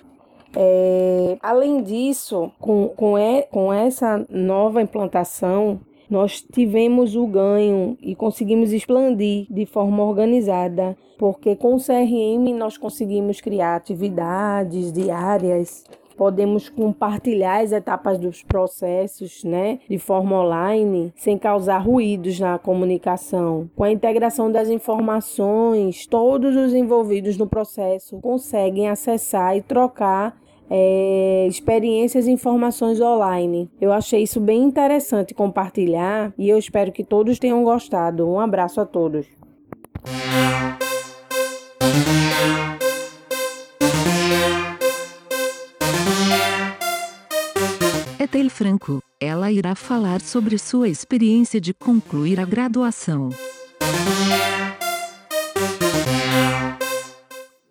[0.56, 3.14] É, além disso, com, com,
[3.50, 5.80] com essa nova implantação,
[6.10, 12.78] nós tivemos o ganho e conseguimos expandir de forma organizada, porque com o CRM nós
[12.78, 15.84] conseguimos criar atividades diárias,
[16.18, 23.70] podemos compartilhar as etapas dos processos, né, de forma online, sem causar ruídos na comunicação.
[23.76, 30.36] Com a integração das informações, todos os envolvidos no processo conseguem acessar e trocar
[30.70, 33.70] é, experiências e informações online.
[33.80, 38.28] Eu achei isso bem interessante compartilhar e eu espero que todos tenham gostado.
[38.28, 39.26] Um abraço a todos.
[48.20, 53.30] Etel Franco, ela irá falar sobre sua experiência de concluir a graduação.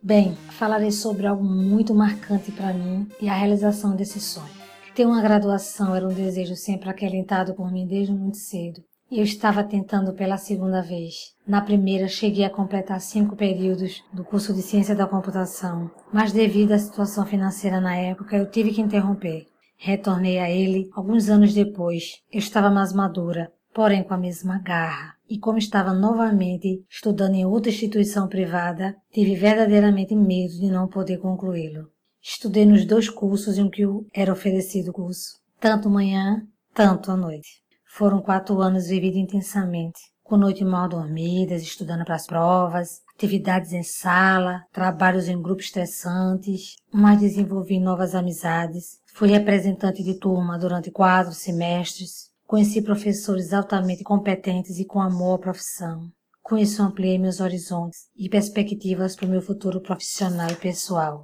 [0.07, 4.47] Bem, falarei sobre algo muito marcante para mim e a realização desse sonho.
[4.95, 8.81] Ter uma graduação era um desejo sempre acalentado por mim desde muito cedo.
[9.11, 11.33] E eu estava tentando pela segunda vez.
[11.45, 16.71] Na primeira, cheguei a completar cinco períodos do curso de Ciência da Computação, mas devido
[16.71, 19.45] à situação financeira na época, eu tive que interromper.
[19.77, 22.21] Retornei a ele alguns anos depois.
[22.31, 25.16] Eu estava mais madura, porém com a mesma garra.
[25.29, 31.17] E como estava novamente estudando em outra instituição privada, tive verdadeiramente medo de não poder
[31.17, 31.89] concluí-lo.
[32.21, 36.41] Estudei nos dois cursos em que era oferecido o curso, tanto manhã,
[36.73, 37.61] tanto à noite.
[37.85, 43.83] Foram quatro anos vividos intensamente, com noites mal dormidas, estudando para as provas, atividades em
[43.83, 48.99] sala, trabalhos em grupos estressantes, mas desenvolvi novas amizades.
[49.13, 55.37] Fui representante de turma durante quatro semestres, Conheci professores altamente competentes e com amor à
[55.37, 56.09] profissão.
[56.41, 61.23] Com isso ampliei meus horizontes e perspectivas para o meu futuro profissional e pessoal.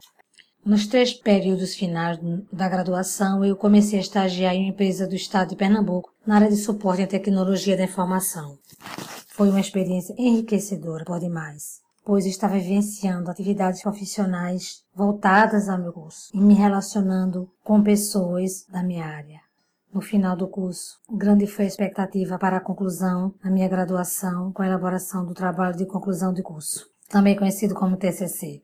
[0.65, 2.19] Nos três períodos finais
[2.51, 6.49] da graduação, eu comecei a estagiar em uma empresa do estado de Pernambuco na área
[6.49, 8.57] de suporte em tecnologia da informação.
[9.29, 16.31] Foi uma experiência enriquecedora por demais, pois estava vivenciando atividades profissionais voltadas ao meu curso
[16.33, 19.42] e me relacionando com pessoas da minha área
[19.93, 20.97] no final do curso.
[21.11, 25.77] Grande foi a expectativa para a conclusão da minha graduação com a elaboração do trabalho
[25.77, 26.91] de conclusão de curso.
[27.09, 28.63] também conhecido como TCC.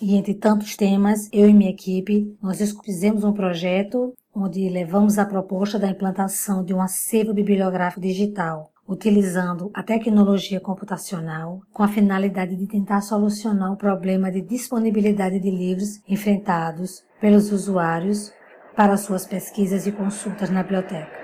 [0.00, 5.24] E entre tantos temas, eu e minha equipe, nós fizemos um projeto onde levamos a
[5.24, 12.56] proposta da implantação de um acervo bibliográfico digital, utilizando a tecnologia computacional com a finalidade
[12.56, 18.32] de tentar solucionar o problema de disponibilidade de livros enfrentados pelos usuários
[18.76, 21.22] para suas pesquisas e consultas na biblioteca.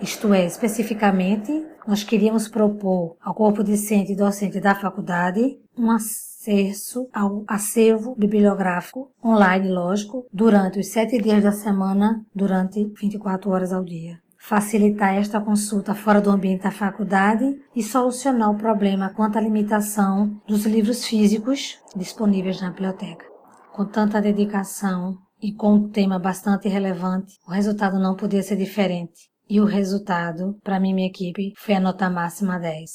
[0.00, 7.08] Isto é, especificamente, nós queríamos propor ao corpo discente e docente da faculdade um acesso
[7.12, 13.82] ao acervo bibliográfico online, lógico, durante os sete dias da semana, durante 24 horas ao
[13.82, 14.20] dia.
[14.38, 20.40] Facilitar esta consulta fora do ambiente da faculdade e solucionar o problema quanto à limitação
[20.46, 23.24] dos livros físicos disponíveis na biblioteca.
[23.72, 29.30] Com tanta dedicação e com um tema bastante relevante, o resultado não podia ser diferente.
[29.48, 32.90] E o resultado, para mim e minha equipe, foi a nota máxima 10.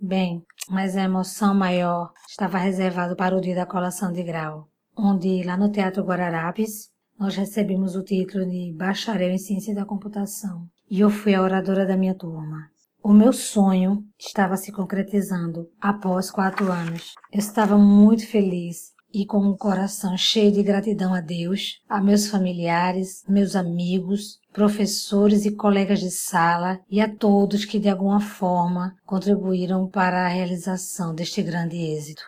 [0.00, 5.42] Bem, mas a emoção maior estava reservada para o dia da colação de grau, onde,
[5.42, 10.66] lá no Teatro Guararapes, nós recebemos o título de Bacharel em Ciência da Computação.
[10.90, 12.70] E eu fui a oradora da minha turma.
[13.04, 17.12] O meu sonho estava se concretizando após quatro anos.
[17.30, 22.28] Eu estava muito feliz e com o coração cheio de gratidão a Deus, a meus
[22.28, 28.94] familiares, meus amigos, professores e colegas de sala e a todos que de alguma forma
[29.06, 32.22] contribuíram para a realização deste grande êxito.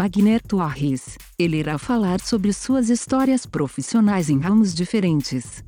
[0.00, 1.18] Fagner Torres.
[1.38, 5.62] Ele irá falar sobre suas histórias profissionais em ramos diferentes.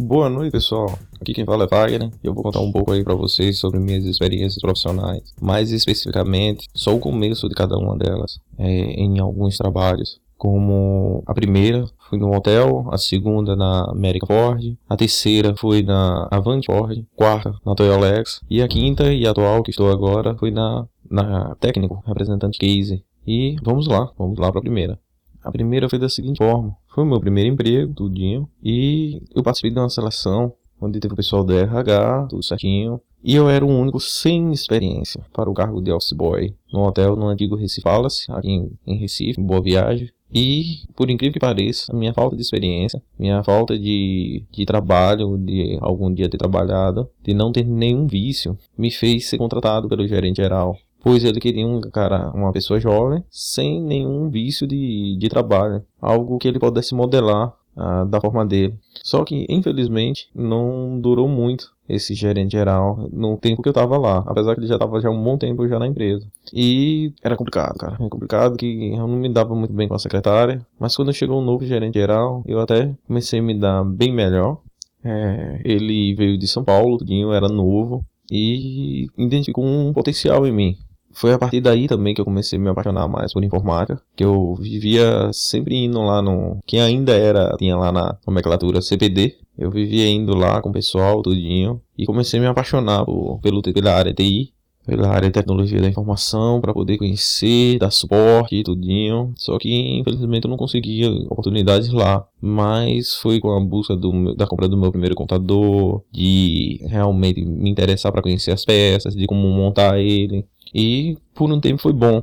[0.00, 0.96] Boa noite, pessoal.
[1.20, 3.80] Aqui quem fala é Wagner e eu vou contar um pouco aí para vocês sobre
[3.80, 5.34] minhas experiências profissionais.
[5.42, 10.20] Mais especificamente, só o começo de cada uma delas, é, em alguns trabalhos.
[10.36, 16.28] Como a primeira foi no hotel, a segunda na America Ford, a terceira foi na
[16.30, 20.86] Avant Ford, quarta na Toyolex e a quinta e atual que estou agora foi na,
[21.10, 23.02] na técnico, representante case.
[23.26, 24.96] E vamos lá, vamos lá para a primeira.
[25.42, 29.70] A primeira foi da seguinte forma: foi o meu primeiro emprego, tudinho, e eu participei
[29.70, 33.00] de uma seleção onde teve o pessoal do RH, tudo certinho.
[33.22, 37.16] E eu era o único sem experiência para o cargo de office boy no hotel
[37.16, 40.08] no antigo Recife Palace, aqui em, em Recife, Boa Viagem.
[40.32, 45.38] E, por incrível que pareça, a minha falta de experiência, minha falta de, de trabalho,
[45.38, 50.06] de algum dia ter trabalhado, de não ter nenhum vício, me fez ser contratado pelo
[50.06, 55.28] gerente geral pois ele queria um cara, uma pessoa jovem, sem nenhum vício de, de
[55.28, 58.74] trabalho, algo que ele pudesse modelar ah, da forma dele.
[59.04, 64.24] Só que, infelizmente, não durou muito esse gerente geral no tempo que eu tava lá,
[64.26, 66.26] apesar que ele já tava já um bom tempo já na empresa.
[66.52, 69.98] E era complicado, cara, era complicado que eu não me dava muito bem com a
[69.98, 74.12] secretária, mas quando chegou um novo gerente geral, eu até comecei a me dar bem
[74.12, 74.58] melhor.
[75.04, 80.76] É, ele veio de São Paulo, tudinho, era novo e identificou um potencial em mim.
[81.18, 84.24] Foi a partir daí também que eu comecei a me apaixonar mais por informática, que
[84.24, 86.60] eu vivia sempre indo lá no...
[86.64, 91.20] que ainda era, tinha lá na nomenclatura CPD, eu vivia indo lá com o pessoal,
[91.20, 94.52] tudinho, e comecei a me apaixonar por, pelo, pela área TI,
[94.88, 99.34] pela área de tecnologia da informação, para poder conhecer, dar suporte e tudinho.
[99.36, 102.26] Só que infelizmente eu não conseguia oportunidades lá.
[102.40, 107.68] Mas foi com a busca do, da compra do meu primeiro computador, de realmente me
[107.68, 110.46] interessar para conhecer as peças, de como montar ele.
[110.74, 112.20] E por um tempo foi bom,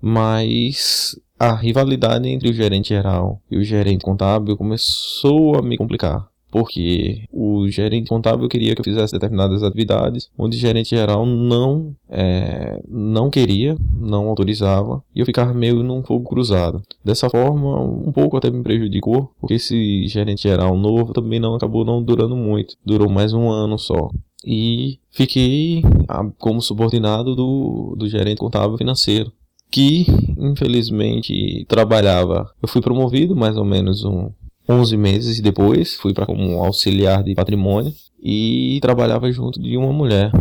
[0.00, 6.28] mas a rivalidade entre o gerente geral e o gerente contábil começou a me complicar.
[6.50, 11.94] Porque o gerente contábil queria que eu fizesse determinadas atividades, onde o gerente geral não,
[12.08, 16.82] é, não queria, não autorizava, e eu ficava meio num fogo cruzado.
[17.04, 21.84] Dessa forma, um pouco até me prejudicou, porque esse gerente geral novo também não acabou
[21.84, 24.08] não durando muito, durou mais um ano só
[24.50, 29.30] e fiquei ah, como subordinado do, do gerente contábil financeiro,
[29.70, 30.06] que
[30.38, 32.50] infelizmente trabalhava.
[32.62, 34.30] Eu fui promovido mais ou menos um
[34.66, 40.32] 11 meses depois, fui para como auxiliar de patrimônio e trabalhava junto de uma mulher,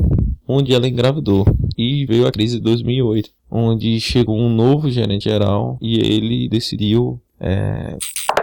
[0.48, 1.46] onde ela engravidou
[1.78, 7.20] e veio a crise de 2008, onde chegou um novo gerente geral e ele decidiu
[7.42, 7.98] é,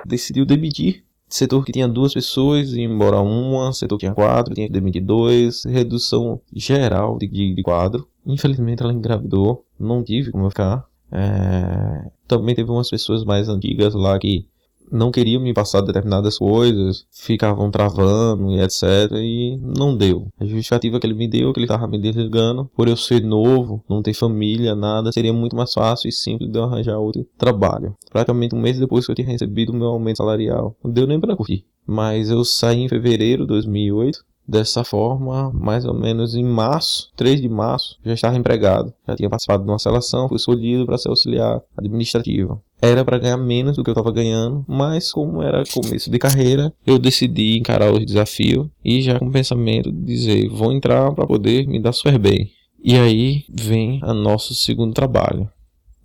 [0.05, 1.03] decidiu demitir
[1.35, 3.73] Setor que tinha duas pessoas, ia embora uma.
[3.73, 5.64] Setor que tinha quatro, tinha que demitir dois.
[5.64, 8.07] Redução geral de, de, de quadro.
[8.25, 9.66] Infelizmente ela engravidou.
[9.77, 10.87] Não tive como ficar.
[11.11, 12.09] É...
[12.29, 14.47] Também teve umas pessoas mais antigas lá que
[14.90, 19.11] não queriam me passar determinadas coisas, ficavam travando e etc.
[19.14, 20.29] E não deu.
[20.38, 23.83] A justificativa que ele me deu, que ele estava me desligando, por eu ser novo,
[23.88, 27.94] não ter família, nada, seria muito mais fácil e simples de eu arranjar outro trabalho.
[28.11, 30.77] Praticamente um mês depois que eu tinha recebido o meu aumento salarial.
[30.83, 31.64] Não deu nem para curtir.
[31.87, 37.40] Mas eu saí em fevereiro de 2008 Dessa forma, mais ou menos em março, 3
[37.40, 38.92] de março, já estava empregado.
[39.09, 42.63] Já tinha participado de uma seleção, fui escolhido para ser auxiliar administrativo.
[42.81, 46.71] Era para ganhar menos do que eu estava ganhando, mas como era começo de carreira,
[46.87, 51.27] eu decidi encarar o desafio e já com o pensamento de dizer, vou entrar para
[51.27, 52.51] poder me dar super bem.
[52.87, 55.49] E aí vem o nosso segundo trabalho.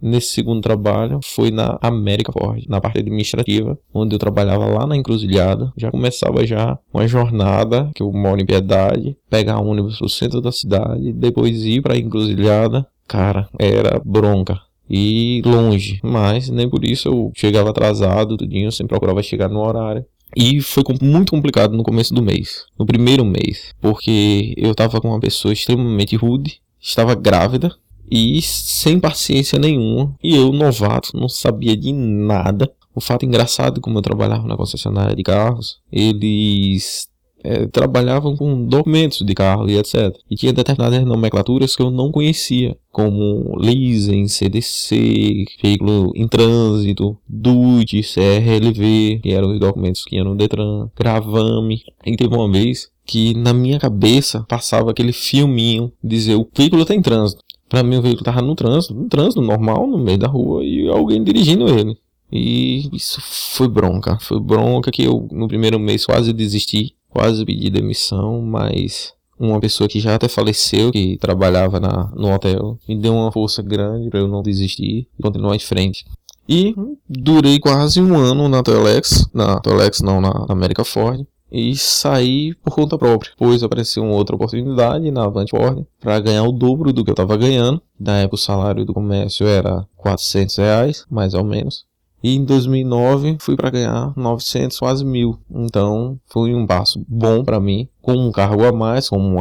[0.01, 4.95] Nesse segundo trabalho foi na América Ford, na parte administrativa, onde eu trabalhava lá na
[4.95, 5.73] encruzilhada.
[5.75, 10.51] Já começava já uma jornada, que eu moro em Piedade, pegar ônibus pro centro da
[10.51, 12.87] cidade, depois ir pra encruzilhada.
[13.07, 19.21] Cara, era bronca e longe, mas nem por isso eu chegava atrasado, tudinho, sempre procurava
[19.21, 20.05] chegar no horário.
[20.35, 25.09] E foi muito complicado no começo do mês, no primeiro mês, porque eu tava com
[25.09, 27.75] uma pessoa extremamente rude, estava grávida,
[28.09, 30.15] e sem paciência nenhuma.
[30.23, 32.71] E eu, novato, não sabia de nada.
[32.95, 37.09] O fato engraçado, como eu trabalhava na concessionária de carros, eles
[37.43, 40.15] é, trabalhavam com documentos de carro e etc.
[40.29, 48.01] E tinha determinadas nomenclaturas que eu não conhecia, como leasing, CDC, veículo em trânsito, DUT,
[48.01, 51.83] CRLV, que eram os documentos que iam no Detran, gravame.
[52.05, 57.01] E teve uma vez que na minha cabeça passava aquele filminho dizer o veículo tem
[57.01, 57.43] tá trânsito.
[57.69, 60.89] Pra mim o veículo tava no trânsito, no trânsito normal, no meio da rua, e
[60.89, 61.95] alguém dirigindo ele.
[62.31, 64.17] E isso foi bronca.
[64.19, 69.87] Foi bronca que eu no primeiro mês quase desisti, quase pedi demissão, mas uma pessoa
[69.87, 74.19] que já até faleceu, que trabalhava na, no hotel, me deu uma força grande para
[74.19, 76.05] eu não desistir e continuar em frente.
[76.47, 76.75] E
[77.07, 82.73] durei quase um ano na Telex, na Telex não, na América Ford e saí por
[82.73, 83.31] conta própria.
[83.31, 87.13] Depois apareceu uma outra oportunidade na Avante Ordem para ganhar o dobro do que eu
[87.13, 87.81] estava ganhando.
[87.99, 91.89] Na época o salário do comércio era 400 reais, mais ou menos.
[92.21, 95.39] E em 2009 fui para ganhar 900, quase mil.
[95.49, 99.37] Então foi um passo bom para mim, com um cargo a mais, como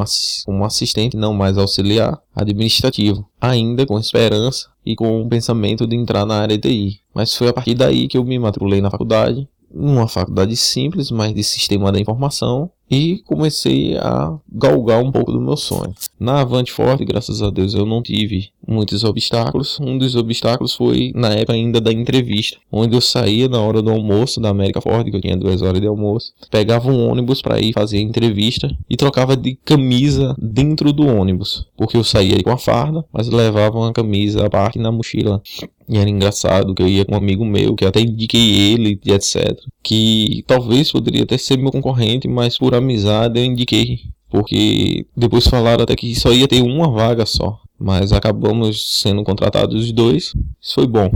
[0.49, 6.25] um, assistente, não mais auxiliar administrativo, ainda com esperança e com o pensamento de entrar
[6.25, 7.01] na área de TI.
[7.13, 11.35] Mas foi a partir daí que eu me matriculei na faculdade numa faculdade simples, mas
[11.35, 15.95] de sistema da informação, e comecei a galgar um pouco do meu sonho.
[16.19, 19.79] Na Avante Forte, graças a Deus, eu não tive muitos obstáculos.
[19.81, 23.91] Um dos obstáculos foi na época ainda da entrevista, onde eu saía na hora do
[23.91, 27.61] almoço da América Forte, que eu tinha duas horas de almoço, pegava um ônibus para
[27.61, 32.51] ir fazer a entrevista e trocava de camisa dentro do ônibus, porque eu saía com
[32.51, 35.43] a farda, mas levava uma camisa à parte na mochila.
[35.89, 39.11] E era engraçado que eu ia com um amigo meu, que até indiquei ele e
[39.11, 39.59] etc.
[39.82, 44.01] Que talvez poderia até ser meu concorrente, mas por amizade eu indiquei.
[44.28, 47.59] Porque depois falaram até que só ia ter uma vaga só.
[47.80, 50.34] Mas acabamos sendo contratados os dois.
[50.61, 51.11] Isso foi bom.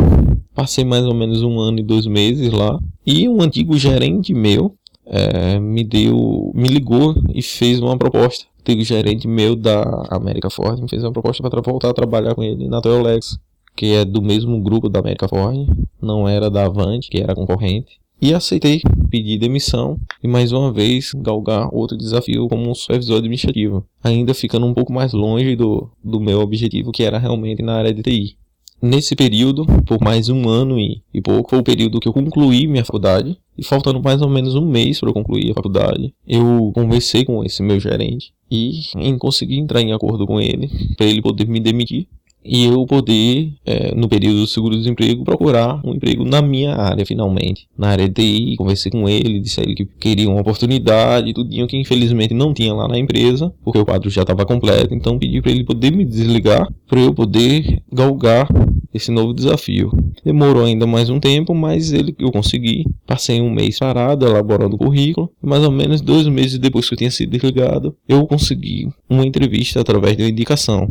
[0.54, 2.78] Passei mais ou menos um ano e dois meses lá.
[3.04, 8.46] E um antigo gerente meu é, me deu, me ligou e fez uma proposta.
[8.46, 12.34] O antigo gerente meu da América Ford me fez uma proposta para voltar a trabalhar
[12.34, 13.38] com ele na Toyolex
[13.76, 15.68] que é do mesmo grupo da América Ford,
[16.00, 18.00] não era da Avante, que era concorrente.
[18.20, 23.84] E aceitei pedir demissão e mais uma vez galgar outro desafio como um supervisor administrativo,
[24.02, 27.92] ainda ficando um pouco mais longe do, do meu objetivo, que era realmente na área
[27.92, 28.36] de TI.
[28.80, 32.66] Nesse período, por mais um ano e, e pouco, foi o período que eu concluí
[32.66, 36.72] minha faculdade, e faltando mais ou menos um mês para eu concluir a faculdade, eu
[36.74, 41.22] conversei com esse meu gerente e em conseguir entrar em acordo com ele, para ele
[41.22, 42.08] poder me demitir
[42.45, 47.66] e eu poder, é, no período do seguro-desemprego, procurar um emprego na minha área, finalmente.
[47.76, 51.66] Na área de TI, conversei com ele, disse a ele que queria uma oportunidade, tudinho
[51.66, 55.40] que infelizmente não tinha lá na empresa, porque o quadro já estava completo, então pedi
[55.40, 58.49] para ele poder me desligar, para eu poder galgar
[58.93, 59.90] esse novo desafio.
[60.24, 62.84] Demorou ainda mais um tempo, mas ele eu consegui.
[63.07, 66.99] Passei um mês parado, elaborando o currículo, mais ou menos dois meses depois que eu
[66.99, 70.88] tinha sido desligado, eu consegui uma entrevista através de uma indicação.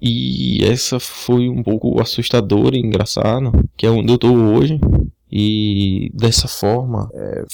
[0.00, 4.78] E essa foi um pouco assustadora e engraçada, que é onde eu tô hoje.
[5.30, 7.44] E dessa forma, é,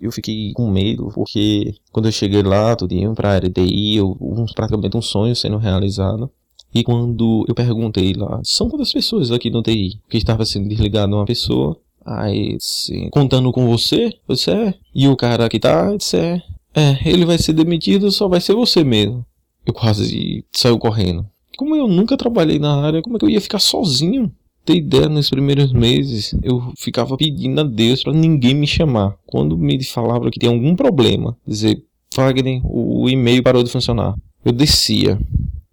[0.00, 4.44] eu fiquei com medo, porque quando eu cheguei lá, tudinho pra área TI, eu, um,
[4.54, 6.30] praticamente um sonho sendo realizado.
[6.74, 9.98] E quando eu perguntei lá, são quantas pessoas aqui no TI?
[10.08, 11.76] Que estava sendo desligado uma pessoa.
[12.04, 14.12] Aí, assim, contando com você?
[14.28, 14.74] Disse, é.
[14.94, 15.96] E o cara que tá?
[15.96, 16.42] Disse, é.
[16.74, 19.24] É, ele vai ser demitido, só vai ser você mesmo.
[19.64, 21.26] Eu quase saiu correndo
[21.56, 24.32] como eu nunca trabalhei na área, como é que eu ia ficar sozinho
[24.66, 29.16] ter ideia, nos primeiros meses eu ficava pedindo a Deus para ninguém me chamar.
[29.24, 31.82] Quando me falava que tinha algum problema, dizer,
[32.14, 34.14] Wagner, o e-mail parou de funcionar.
[34.44, 35.18] Eu descia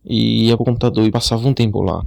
[0.05, 2.05] e ia pro computador e passava um tempo lá.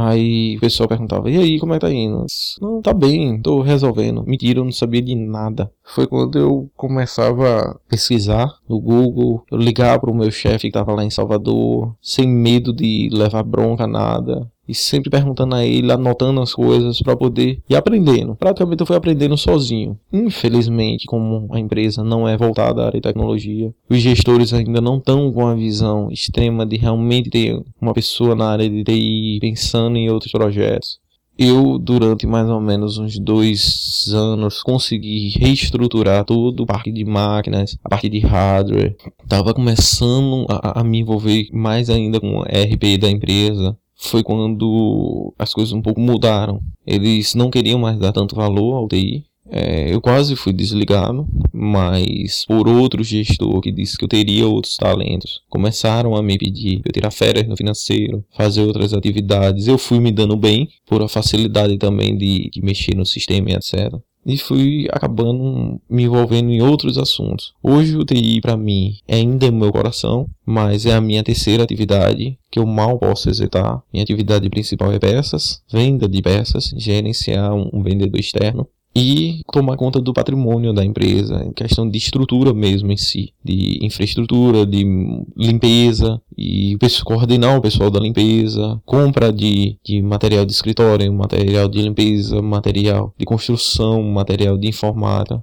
[0.00, 2.24] Aí o pessoal perguntava, e aí, como é que tá indo?
[2.60, 4.22] Não, tá bem, tô resolvendo.
[4.24, 5.72] Mentira, eu não sabia de nada.
[5.82, 10.94] Foi quando eu começava a pesquisar no Google, eu ligava pro meu chefe que tava
[10.94, 16.40] lá em Salvador, sem medo de levar bronca, nada e sempre perguntando a ele, anotando
[16.40, 18.36] as coisas para poder ir aprendendo.
[18.36, 19.98] Praticamente eu fui aprendendo sozinho.
[20.12, 24.98] Infelizmente, como a empresa não é voltada à área de tecnologia, os gestores ainda não
[24.98, 29.96] estão com a visão extrema de realmente ter uma pessoa na área de TI pensando
[29.96, 30.98] em outros projetos.
[31.38, 37.78] Eu, durante mais ou menos uns dois anos, consegui reestruturar todo o parque de máquinas,
[37.84, 38.96] a parte de hardware.
[39.22, 45.34] Estava começando a, a me envolver mais ainda com a RP da empresa foi quando
[45.38, 46.60] as coisas um pouco mudaram.
[46.86, 49.24] Eles não queriam mais dar tanto valor ao TI.
[49.50, 54.76] É, eu quase fui desligado, mas por outro gestor que disse que eu teria outros
[54.76, 59.66] talentos, começaram a me pedir eu tirar férias no financeiro, fazer outras atividades.
[59.66, 63.54] Eu fui me dando bem, por a facilidade também de, de mexer no sistema e
[63.54, 63.98] etc
[64.28, 67.54] e fui acabando me envolvendo em outros assuntos.
[67.62, 72.38] Hoje o TI para mim é ainda meu coração, mas é a minha terceira atividade
[72.50, 73.82] que eu mal posso executar.
[73.90, 78.68] Minha atividade principal é peças, venda de peças, gerenciar um vendedor externo
[78.98, 83.78] e tomar conta do patrimônio da empresa, em questão de estrutura mesmo em si, de
[83.82, 84.84] infraestrutura, de
[85.36, 91.80] limpeza e coordenar o pessoal da limpeza, compra de, de material de escritório, material de
[91.80, 95.42] limpeza, material de construção, material de informática.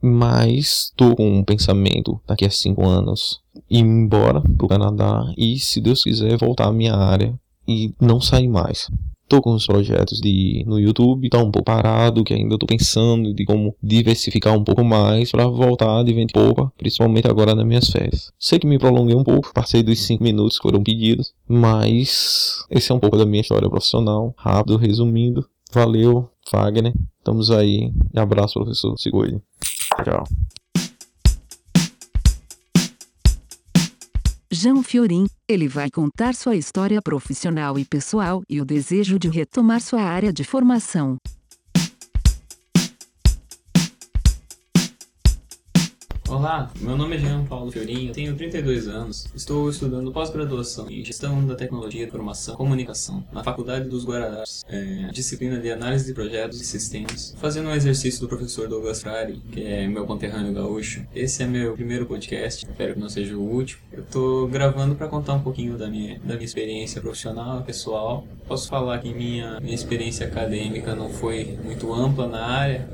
[0.00, 3.40] Mas estou com um pensamento daqui a cinco anos
[3.70, 8.20] ir embora para o Canadá e, se Deus quiser, voltar à minha área e não
[8.20, 8.88] sair mais.
[9.32, 13.32] Tô com os projetos de no YouTube, tá um pouco parado, que ainda tô pensando
[13.32, 17.88] de como diversificar um pouco mais para voltar de vento pouco, principalmente agora nas minhas
[17.88, 18.30] férias.
[18.38, 22.92] Sei que me prolonguei um pouco, passei dos 5 minutos que foram pedidos, mas esse
[22.92, 25.48] é um pouco da minha história profissional, rápido, resumindo.
[25.72, 26.92] Valeu, Fagner.
[27.16, 27.90] Estamos aí.
[28.14, 28.98] Abraço, professor.
[28.98, 29.40] Segure.
[30.04, 30.24] Tchau.
[34.54, 39.80] Jean Fiorin, ele vai contar sua história profissional e pessoal e o desejo de retomar
[39.80, 41.16] sua área de formação.
[46.32, 51.46] Olá, meu nome é Jean Paulo Fiorinho, tenho 32 anos, estou estudando pós-graduação em Gestão
[51.46, 56.58] da Tecnologia Informação e Comunicação na Faculdade dos Guararapes, é, disciplina de Análise de Projetos
[56.58, 61.06] e Sistemas, fazendo um exercício do professor Douglas Frari, que é meu conterrâneo gaúcho.
[61.14, 63.82] Esse é meu primeiro podcast, espero que não seja o último.
[63.92, 68.26] Eu estou gravando para contar um pouquinho da minha, da minha experiência profissional, pessoal.
[68.48, 72.88] Posso falar que minha, minha experiência acadêmica não foi muito ampla na área,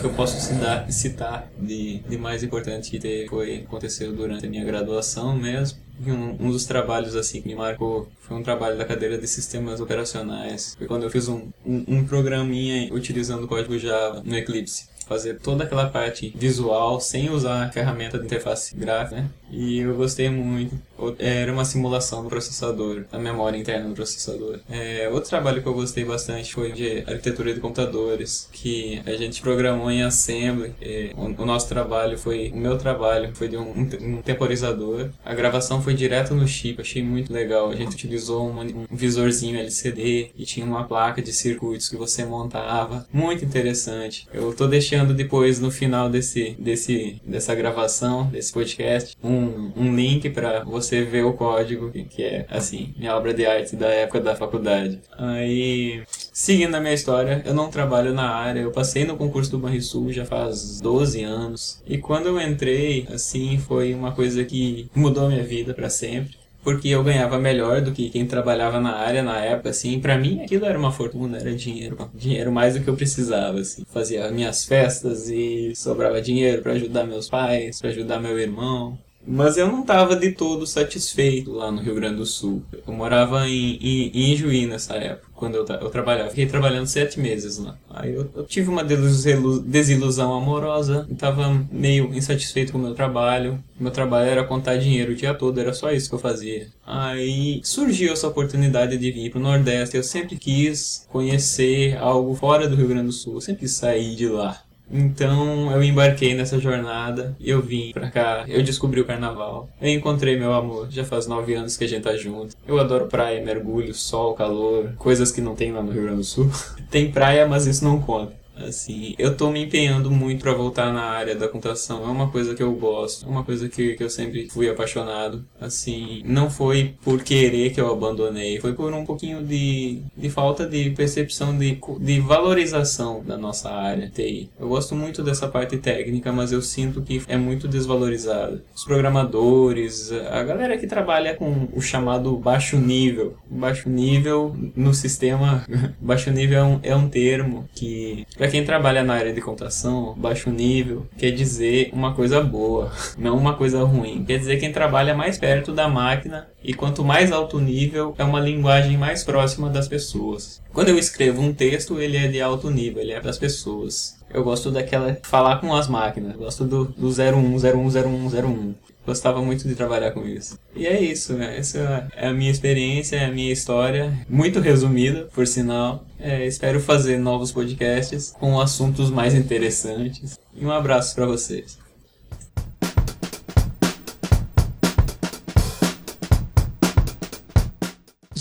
[0.00, 0.40] que eu posso
[0.88, 5.78] citar, de, de mais importante que foi aconteceu durante a minha graduação mesmo.
[6.06, 9.80] Um, um, dos trabalhos assim que me marcou foi um trabalho da cadeira de sistemas
[9.80, 10.74] operacionais.
[10.78, 15.40] Foi quando eu fiz um, um, um programinha utilizando o código Java no Eclipse fazer
[15.40, 19.28] toda aquela parte visual sem usar a ferramenta de interface gráfica, né?
[19.50, 20.78] E eu gostei muito.
[21.18, 24.60] Era uma simulação do processador, da memória interna do processador.
[24.70, 29.42] É, outro trabalho que eu gostei bastante foi de arquitetura de computadores, que a gente
[29.42, 30.72] programou em Assembly.
[31.16, 35.08] o, o, nosso trabalho foi, o meu trabalho foi de um, um, temporizador.
[35.24, 37.70] A gravação foi direto no chip, achei muito legal.
[37.70, 42.24] A gente utilizou um, um visorzinho LCD e tinha uma placa de circuitos que você
[42.24, 43.04] montava.
[43.12, 44.28] Muito interessante.
[44.32, 49.94] Eu tô deixando deixando depois no final desse, desse dessa gravação, desse podcast, um, um
[49.94, 54.20] link para você ver o código, que é assim, minha obra de arte da época
[54.20, 55.00] da faculdade.
[55.16, 59.58] Aí, seguindo a minha história, eu não trabalho na área, eu passei no concurso do
[59.58, 61.82] Banrisul já faz 12 anos.
[61.86, 66.88] E quando eu entrei, assim, foi uma coisa que mudou minha vida para sempre porque
[66.88, 70.64] eu ganhava melhor do que quem trabalhava na área na época, assim, para mim aquilo
[70.66, 73.84] era uma fortuna, era dinheiro, dinheiro mais do que eu precisava, assim.
[73.88, 78.98] Fazia minhas festas e sobrava dinheiro para ajudar meus pais, para ajudar meu irmão.
[79.26, 82.62] Mas eu não estava de todo satisfeito lá no Rio Grande do Sul.
[82.86, 86.28] Eu morava em, em, em Juí nessa época quando eu, eu trabalhava.
[86.28, 87.74] Fiquei trabalhando sete meses lá.
[87.88, 93.58] Aí eu, eu tive uma desilusão amorosa, estava meio insatisfeito com o meu trabalho.
[93.78, 96.68] Meu trabalho era contar dinheiro o dia todo, era só isso que eu fazia.
[96.86, 99.96] Aí surgiu essa oportunidade de vir para o Nordeste.
[99.96, 104.14] Eu sempre quis conhecer algo fora do Rio Grande do Sul, eu sempre quis sair
[104.14, 104.62] de lá.
[104.90, 108.44] Então eu embarquei nessa jornada e eu vim pra cá.
[108.48, 109.68] Eu descobri o carnaval.
[109.80, 110.88] Eu encontrei meu amor.
[110.90, 112.56] Já faz nove anos que a gente tá junto.
[112.66, 116.24] Eu adoro praia, mergulho, sol, calor, coisas que não tem lá no Rio Grande do
[116.24, 116.50] Sul.
[116.90, 118.39] tem praia, mas isso não conta.
[118.66, 122.04] Assim, eu tô me empenhando muito para voltar na área da computação.
[122.04, 125.44] É uma coisa que eu gosto, é uma coisa que, que eu sempre fui apaixonado.
[125.60, 130.66] Assim, não foi por querer que eu abandonei, foi por um pouquinho de, de falta
[130.66, 134.50] de percepção de, de valorização da nossa área TI.
[134.58, 138.62] Eu gosto muito dessa parte técnica, mas eu sinto que é muito desvalorizada.
[138.74, 143.36] Os programadores, a galera que trabalha com o chamado baixo nível.
[143.48, 145.64] Baixo nível no sistema,
[146.00, 150.50] baixo nível é um, é um termo que, quem trabalha na área de computação, baixo
[150.50, 154.24] nível, quer dizer uma coisa boa, não uma coisa ruim.
[154.24, 158.40] Quer dizer quem trabalha mais perto da máquina e quanto mais alto nível, é uma
[158.40, 160.60] linguagem mais próxima das pessoas.
[160.72, 164.18] Quando eu escrevo um texto, ele é de alto nível, ele é para as pessoas.
[164.32, 168.74] Eu gosto daquela falar com as máquinas, gosto do, do 01, 01, 01, 01.
[169.06, 170.58] Gostava muito de trabalhar com isso.
[170.74, 171.58] E é isso, né?
[171.58, 176.04] Essa é a minha experiência, é a minha história, muito resumida, por sinal.
[176.18, 180.38] É, espero fazer novos podcasts com assuntos mais interessantes.
[180.54, 181.78] E um abraço para vocês.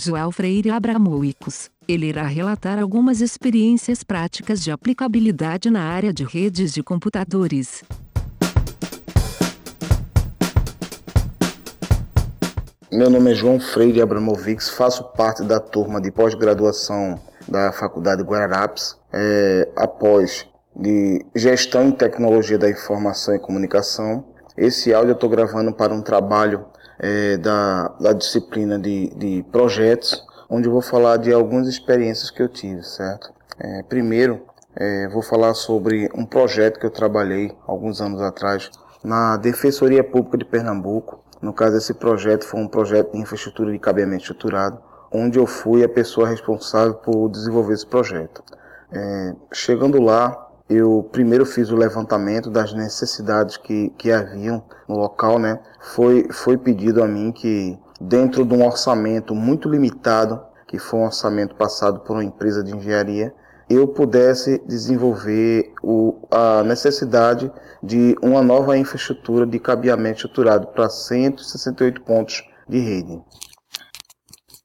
[0.01, 1.69] João Freire Abramowicos.
[1.87, 7.83] Ele irá relatar algumas experiências práticas de aplicabilidade na área de redes de computadores.
[12.91, 18.97] Meu nome é João Freire Abramovics, faço parte da turma de pós-graduação da Faculdade Guararapes,
[19.13, 24.25] é, após de Gestão em Tecnologia da Informação e Comunicação.
[24.57, 26.65] Esse áudio eu estou gravando para um trabalho
[26.97, 32.41] é, da, da disciplina de, de projetos, onde eu vou falar de algumas experiências que
[32.41, 33.31] eu tive, certo?
[33.59, 34.41] É, primeiro,
[34.75, 38.71] é, vou falar sobre um projeto que eu trabalhei alguns anos atrás
[39.03, 41.23] na Defensoria Pública de Pernambuco.
[41.41, 44.79] No caso, esse projeto foi um projeto de infraestrutura de cabeamento estruturado,
[45.11, 48.43] onde eu fui a pessoa responsável por desenvolver esse projeto.
[48.91, 55.39] É, chegando lá, eu primeiro fiz o levantamento das necessidades que, que haviam no local,
[55.39, 55.59] né?
[55.79, 61.05] Foi, foi pedido a mim que, dentro de um orçamento muito limitado, que foi um
[61.05, 63.33] orçamento passado por uma empresa de engenharia,
[63.69, 67.51] eu pudesse desenvolver o, a necessidade
[67.83, 73.21] de uma nova infraestrutura de cabeamento estruturado para 168 pontos de rede.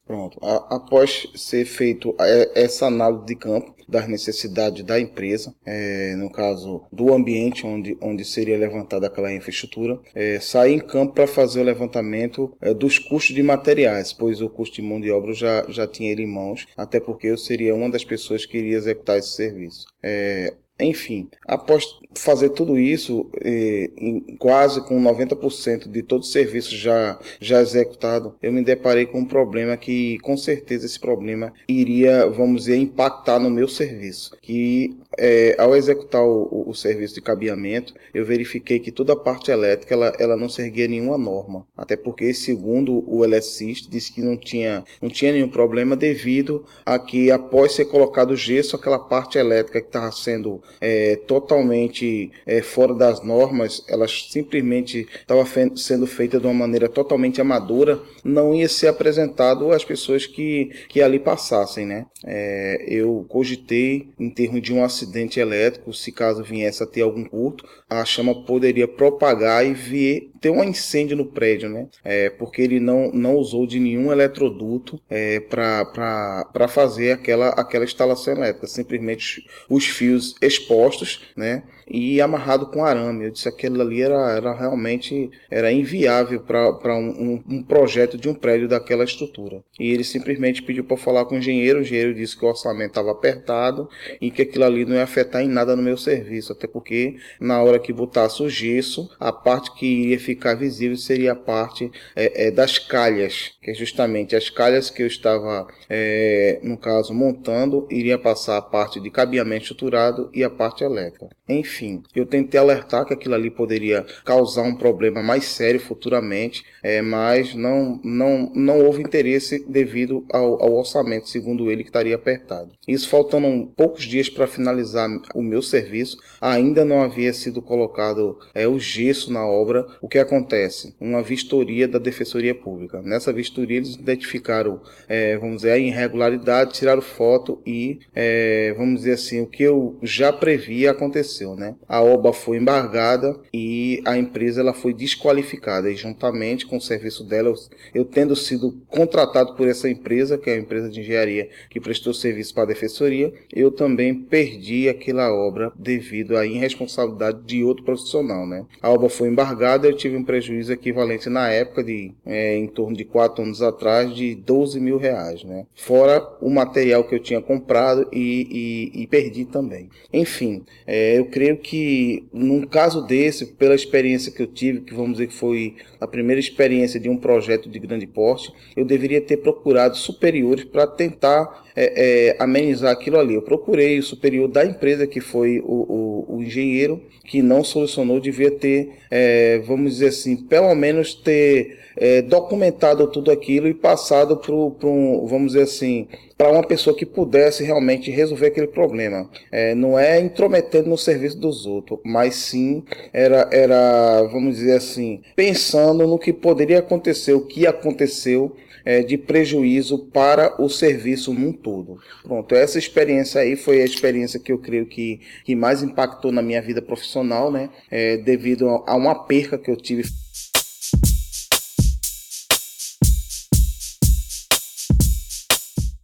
[0.05, 0.37] Pronto.
[0.69, 2.15] após ser feito
[2.53, 8.25] essa análise de campo das necessidades da empresa, é, no caso do ambiente onde, onde
[8.25, 13.35] seria levantada aquela infraestrutura, é, sair em campo para fazer o levantamento é, dos custos
[13.35, 16.67] de materiais, pois o custo de mão de obra já, já tinha ele em mãos,
[16.75, 19.85] até porque eu seria uma das pessoas que iria executar esse serviço.
[20.03, 21.85] É, enfim, após
[22.17, 23.89] fazer tudo isso, eh,
[24.37, 29.25] quase com 90% de todo o serviço já, já executado, eu me deparei com um
[29.25, 34.35] problema que, com certeza, esse problema iria, vamos dizer, impactar no meu serviço.
[34.41, 39.51] Que é, ao executar o, o, serviço de cabeamento, eu verifiquei que toda a parte
[39.51, 41.65] elétrica ela, ela não seguia nenhuma norma.
[41.75, 46.99] Até porque, segundo o eletricista, disse que não tinha, não tinha nenhum problema devido a
[46.99, 52.93] que, após ser colocado gesso, aquela parte elétrica que estava sendo é, totalmente é, fora
[52.93, 58.69] das normas, ela simplesmente estava fe sendo feita de uma maneira totalmente amadora, não ia
[58.69, 61.85] ser apresentado às pessoas que, que ali passassem.
[61.85, 62.05] Né?
[62.25, 67.23] É, eu cogitei em termos de um acidente elétrico, se caso viesse a ter algum
[67.23, 71.87] curto, a chama poderia propagar e vir ter um incêndio no prédio, né?
[72.03, 78.35] É, porque ele não, não usou de nenhum eletroduto é, para fazer aquela, aquela instalação
[78.35, 81.63] elétrica, simplesmente os fios expostos, né?
[81.87, 83.25] E amarrado com arame.
[83.25, 88.27] Eu disse que aquilo ali era, era realmente era inviável para um, um, projeto de
[88.27, 89.63] um prédio daquela estrutura.
[89.79, 91.79] E ele simplesmente pediu para falar com o engenheiro.
[91.79, 95.41] O engenheiro disse que o orçamento estava apertado e que aquilo ali não ia afetar
[95.41, 99.73] em nada no meu serviço, até porque na hora que botasse o gesso, a parte
[99.73, 104.49] que iria ficar visível seria a parte é, é, das calhas, que é justamente as
[104.49, 110.29] calhas que eu estava, é, no caso, montando, iria passar a parte de cabeamento estruturado
[110.33, 111.29] e a parte elétrica.
[111.47, 111.74] Enfim,
[112.15, 117.53] eu tentei alertar que aquilo ali poderia causar um problema mais sério futuramente, é, mas
[117.55, 122.71] não, não, não houve interesse devido ao, ao orçamento, segundo ele, que estaria apertado.
[122.87, 128.67] Isso faltando poucos dias para finalizar o meu serviço, ainda não havia sido colocado é,
[128.67, 129.85] o gesso na obra.
[130.01, 130.95] O que acontece?
[130.99, 133.01] Uma vistoria da Defensoria Pública.
[133.01, 139.13] Nessa vistoria eles identificaram, é, vamos dizer, a irregularidade, tiraram foto e, é, vamos dizer
[139.13, 141.64] assim, o que eu já previa aconteceu, né?
[141.87, 147.23] A obra foi embargada e a empresa ela foi desqualificada e juntamente com o serviço
[147.23, 147.55] dela, eu,
[147.93, 152.13] eu tendo sido contratado por essa empresa, que é a empresa de engenharia que prestou
[152.13, 158.45] serviço para a defensoria, eu também perdi aquela obra devido à irresponsabilidade de outro profissional,
[158.47, 158.65] né?
[158.81, 162.95] A obra foi embargada, eu tive um prejuízo equivalente na época de é, em torno
[162.95, 165.65] de quatro anos atrás de 12 mil reais, né?
[165.75, 169.89] Fora o material que eu tinha comprado e, e, e perdi também.
[170.11, 175.13] Enfim, é, eu creio que num caso desse, pela experiência que eu tive, que vamos
[175.13, 179.37] dizer que foi a primeira experiência de um projeto de grande porte, eu deveria ter
[179.37, 183.35] procurado superiores para tentar é, é, amenizar aquilo ali.
[183.35, 188.19] Eu procurei o superior da empresa, que foi o, o, o engenheiro, que não solucionou,
[188.19, 194.37] devia ter, é, vamos dizer assim, pelo menos ter é, documentado tudo aquilo e passado
[194.37, 196.07] para um, vamos dizer assim,
[196.37, 199.29] para uma pessoa que pudesse realmente resolver aquele problema.
[199.51, 205.21] É, não é intrometendo no serviço dos outros, mas sim era, era, vamos dizer assim,
[205.35, 208.55] pensando no que poderia acontecer, o que aconteceu
[208.85, 211.99] é, de prejuízo para o serviço num todo.
[212.23, 216.41] Pronto, essa experiência aí foi a experiência que eu creio que, que mais impactou na
[216.41, 217.69] minha vida profissional, né?
[217.89, 220.03] É, devido a uma perca que eu tive.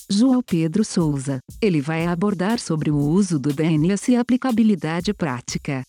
[0.09, 1.39] João Pedro Souza.
[1.61, 5.83] Ele vai abordar sobre o uso do DNS e aplicabilidade prática.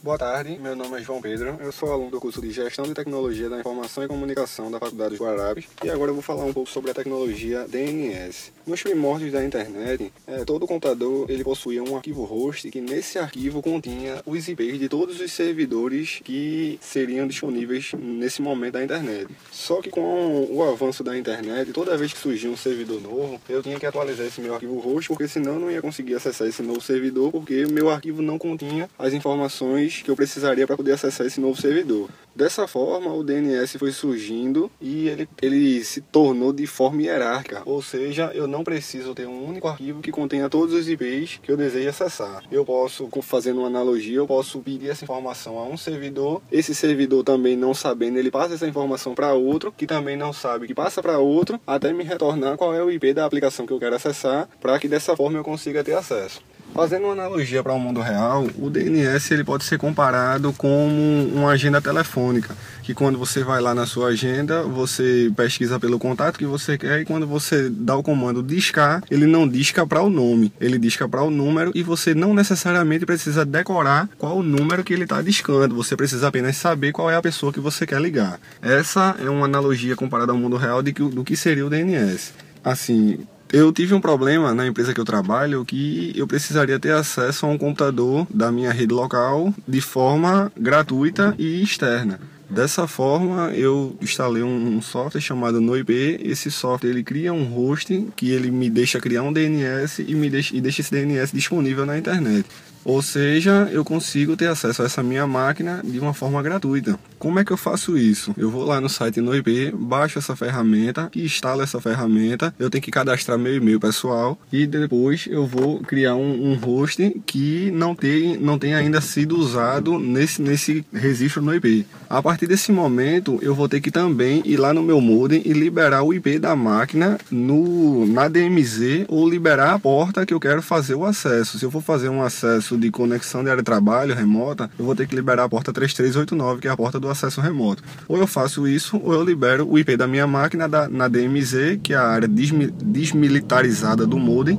[0.00, 2.94] Boa tarde, meu nome é João Pedro, eu sou aluno do curso de Gestão de
[2.94, 6.52] Tecnologia da Informação e Comunicação da Faculdade de Guararapes e agora eu vou falar um
[6.52, 8.52] pouco sobre a tecnologia DNS.
[8.64, 13.60] Nos primórdios da internet, é, todo computador ele possuía um arquivo host que nesse arquivo
[13.60, 19.26] continha os IPs de todos os servidores que seriam disponíveis nesse momento da internet.
[19.50, 23.64] Só que com o avanço da internet, toda vez que surgia um servidor novo, eu
[23.64, 26.62] tinha que atualizar esse meu arquivo host porque senão eu não ia conseguir acessar esse
[26.62, 30.92] novo servidor porque o meu arquivo não continha as informações que eu precisaria para poder
[30.92, 32.08] acessar esse novo servidor.
[32.34, 37.82] Dessa forma, o DNS foi surgindo e ele, ele se tornou de forma hierárquica, ou
[37.82, 41.56] seja, eu não preciso ter um único arquivo que contenha todos os IPs que eu
[41.56, 42.44] desejo acessar.
[42.50, 47.24] Eu posso, fazendo uma analogia, eu posso pedir essa informação a um servidor, esse servidor
[47.24, 51.02] também não sabendo, ele passa essa informação para outro, que também não sabe, que passa
[51.02, 54.48] para outro, até me retornar qual é o IP da aplicação que eu quero acessar,
[54.60, 56.40] para que dessa forma eu consiga ter acesso.
[56.78, 60.86] Fazendo uma analogia para o mundo real, o DNS ele pode ser comparado com
[61.34, 66.38] uma agenda telefônica, que quando você vai lá na sua agenda, você pesquisa pelo contato
[66.38, 70.08] que você quer e quando você dá o comando discar, ele não disca para o
[70.08, 74.84] nome, ele disca para o número e você não necessariamente precisa decorar qual o número
[74.84, 78.00] que ele está discando, você precisa apenas saber qual é a pessoa que você quer
[78.00, 78.38] ligar.
[78.62, 82.32] Essa é uma analogia comparada ao mundo real de que, do que seria o DNS.
[82.62, 87.46] Assim, eu tive um problema na empresa que eu trabalho que eu precisaria ter acesso
[87.46, 92.20] a um computador da minha rede local de forma gratuita e externa.
[92.50, 96.18] Dessa forma, eu instalei um software chamado NoIP.
[96.22, 100.30] Esse software ele cria um host que ele me deixa criar um DNS e me
[100.30, 102.46] deixa, e deixa esse DNS disponível na internet.
[102.88, 106.98] Ou seja, eu consigo ter acesso a essa minha máquina de uma forma gratuita.
[107.18, 108.34] Como é que eu faço isso?
[108.34, 112.90] Eu vou lá no site NoIP, baixo essa ferramenta, instalo essa ferramenta, eu tenho que
[112.90, 118.38] cadastrar meu e-mail pessoal e depois eu vou criar um, um host que não tem,
[118.38, 121.84] não tem ainda sido usado nesse, nesse registro no IP.
[122.08, 125.52] A partir desse momento, eu vou ter que também ir lá no meu modem e
[125.52, 130.62] liberar o IP da máquina no, na DMZ ou liberar a porta que eu quero
[130.62, 131.58] fazer o acesso.
[131.58, 134.94] Se eu for fazer um acesso de conexão de área de trabalho remota, eu vou
[134.94, 137.82] ter que liberar a porta 3389, que é a porta do acesso remoto.
[138.06, 141.78] Ou eu faço isso, ou eu libero o IP da minha máquina da, na DMZ,
[141.82, 144.58] que é a área desmilitarizada do modem,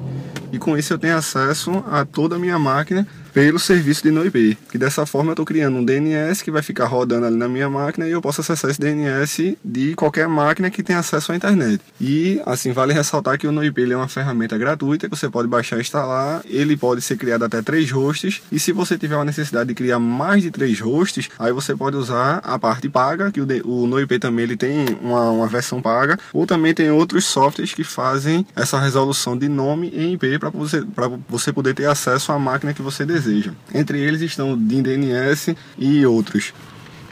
[0.52, 3.08] e com isso eu tenho acesso a toda a minha máquina
[3.40, 6.88] pelo serviço de NoIP, que dessa forma eu estou criando um DNS que vai ficar
[6.88, 10.84] rodando ali na minha máquina e eu posso acessar esse DNS de qualquer máquina que
[10.84, 11.80] tenha acesso à internet.
[12.02, 15.78] E assim vale ressaltar que o NoIP é uma ferramenta gratuita que você pode baixar
[15.78, 16.42] e instalar.
[16.44, 20.00] Ele pode ser criado até três hosts e se você tiver uma necessidade de criar
[20.00, 24.44] mais de três hosts, aí você pode usar a parte paga, que o, NoIP também
[24.44, 29.38] ele tem uma, uma versão paga, ou também tem outros softwares que fazem essa resolução
[29.38, 30.84] de nome em IP para você,
[31.30, 33.52] você poder ter acesso à máquina que você deseja deseja.
[33.74, 36.54] Entre eles estão o DNS e outros.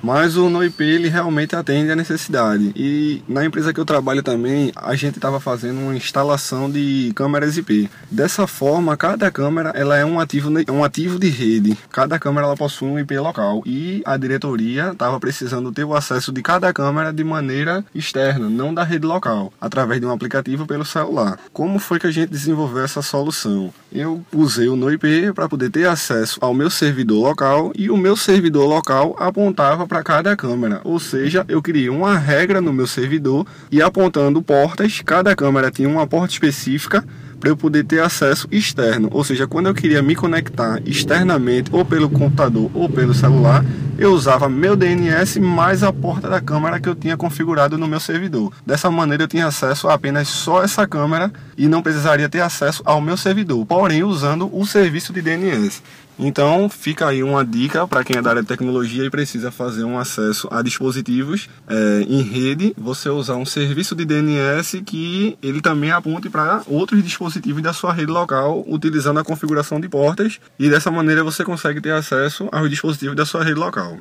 [0.01, 2.71] Mas o NoIP ele realmente atende a necessidade.
[2.75, 7.57] E na empresa que eu trabalho também, a gente estava fazendo uma instalação de câmeras
[7.57, 7.89] IP.
[8.09, 11.77] Dessa forma, cada câmera ela é um ativo, um ativo de rede.
[11.91, 16.31] Cada câmera ela possui um IP local e a diretoria estava precisando ter o acesso
[16.31, 20.85] de cada câmera de maneira externa, não da rede local, através de um aplicativo pelo
[20.85, 21.39] celular.
[21.51, 23.73] Como foi que a gente desenvolveu essa solução?
[23.91, 28.15] Eu usei o NoIP para poder ter acesso ao meu servidor local e o meu
[28.15, 30.81] servidor local apontava para cada câmera.
[30.83, 35.89] Ou seja, eu criei uma regra no meu servidor e apontando portas, cada câmera tinha
[35.89, 37.03] uma porta específica
[37.39, 39.09] para eu poder ter acesso externo.
[39.11, 43.63] Ou seja, quando eu queria me conectar externamente, ou pelo computador ou pelo celular,
[43.97, 47.99] eu usava meu DNS mais a porta da câmera que eu tinha configurado no meu
[47.99, 48.51] servidor.
[48.65, 52.81] Dessa maneira eu tinha acesso a apenas só essa câmera e não precisaria ter acesso
[52.85, 55.81] ao meu servidor, porém usando o serviço de DNS.
[56.19, 59.83] Então fica aí uma dica para quem é da área de tecnologia e precisa fazer
[59.83, 65.61] um acesso a dispositivos é, em rede, você usar um serviço de DNS que ele
[65.61, 70.69] também aponte para outros dispositivos da sua rede local, utilizando a configuração de portas e
[70.69, 73.97] dessa maneira você consegue ter acesso aos dispositivos da sua rede local.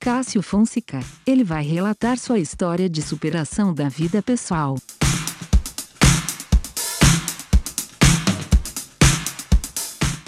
[0.00, 1.00] Cássio Fonseca.
[1.26, 4.76] Ele vai relatar sua história de superação da vida pessoal.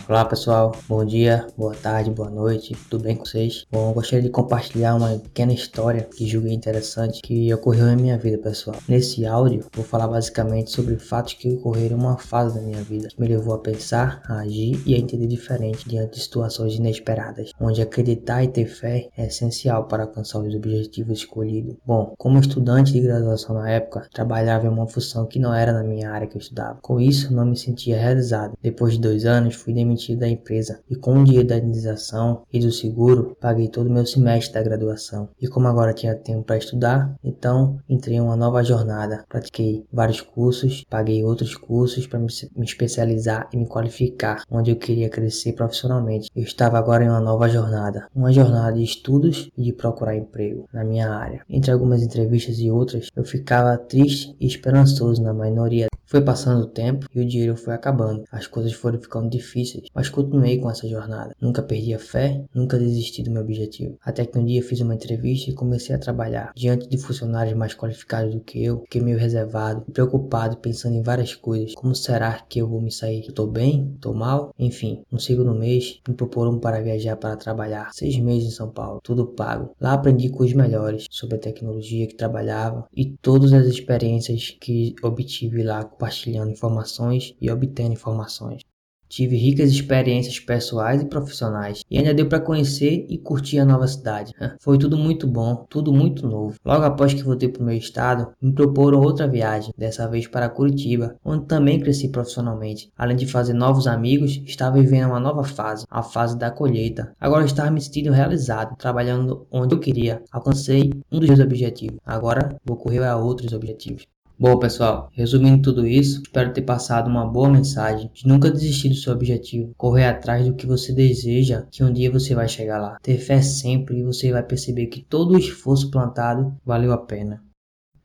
[0.09, 3.67] Olá pessoal, bom dia, boa tarde, boa noite, tudo bem com vocês?
[3.73, 8.39] Bom, gostaria de compartilhar uma pequena história que julguei interessante que ocorreu em minha vida
[8.39, 8.77] pessoal.
[8.89, 13.09] Nesse áudio, vou falar basicamente sobre fatos que ocorreram em uma fase da minha vida
[13.09, 17.51] que me levou a pensar, a agir e a entender diferente diante de situações inesperadas,
[17.61, 21.75] onde acreditar e ter fé é essencial para alcançar os objetivos escolhidos.
[21.85, 25.83] Bom, como estudante de graduação na época, trabalhava em uma função que não era na
[25.83, 26.79] minha área que eu estudava.
[26.81, 28.57] Com isso, não me sentia realizado.
[28.63, 32.43] Depois de dois anos, fui demitido demitido da empresa e com o dinheiro da indenização
[32.53, 35.29] e do seguro paguei todo o meu semestre da graduação.
[35.41, 39.25] E como agora tinha tempo para estudar, então entrei em uma nova jornada.
[39.29, 44.77] Pratiquei vários cursos, paguei outros cursos para me, me especializar e me qualificar onde eu
[44.77, 46.31] queria crescer profissionalmente.
[46.37, 50.69] Eu estava agora em uma nova jornada, uma jornada de estudos e de procurar emprego
[50.73, 51.43] na minha área.
[51.49, 56.69] Entre algumas entrevistas e outras, eu ficava triste e esperançoso na minoria foi passando o
[56.69, 58.25] tempo e o dinheiro foi acabando.
[58.31, 61.35] As coisas foram ficando difíceis, mas continuei com essa jornada.
[61.41, 63.99] Nunca perdi a fé, nunca desisti do meu objetivo.
[64.03, 66.53] Até que um dia fiz uma entrevista e comecei a trabalhar.
[66.55, 71.35] Diante de funcionários mais qualificados do que eu, fiquei meio reservado, preocupado, pensando em várias
[71.35, 71.75] coisas.
[71.75, 73.25] Como será que eu vou me sair?
[73.27, 73.97] Eu tô bem?
[74.01, 74.53] Tô mal?
[74.59, 77.91] Enfim, no segundo mês, me proporam para viajar para trabalhar.
[77.93, 79.71] Seis meses em São Paulo, tudo pago.
[79.81, 84.95] Lá aprendi com os melhores sobre a tecnologia que trabalhava e todas as experiências que
[85.03, 88.63] obtive lá compartilhando informações e obtendo informações.
[89.09, 93.87] Tive ricas experiências pessoais e profissionais e ainda deu para conhecer e curtir a nova
[93.87, 94.33] cidade.
[94.61, 96.57] Foi tudo muito bom, tudo muito novo.
[96.65, 100.49] Logo após que voltei para o meu estado, me proporam outra viagem, dessa vez para
[100.49, 102.91] Curitiba, onde também cresci profissionalmente.
[102.97, 107.13] Além de fazer novos amigos, estava vivendo uma nova fase, a fase da colheita.
[107.21, 110.23] Agora estava me sentindo realizado, trabalhando onde eu queria.
[110.31, 111.99] Alcancei um dos meus objetivos.
[112.05, 114.07] Agora vou correr a outros objetivos.
[114.39, 118.95] Bom, pessoal, resumindo tudo isso, espero ter passado uma boa mensagem de nunca desistir do
[118.95, 122.99] seu objetivo, correr atrás do que você deseja, que um dia você vai chegar lá.
[123.03, 127.46] Ter fé sempre e você vai perceber que todo o esforço plantado valeu a pena.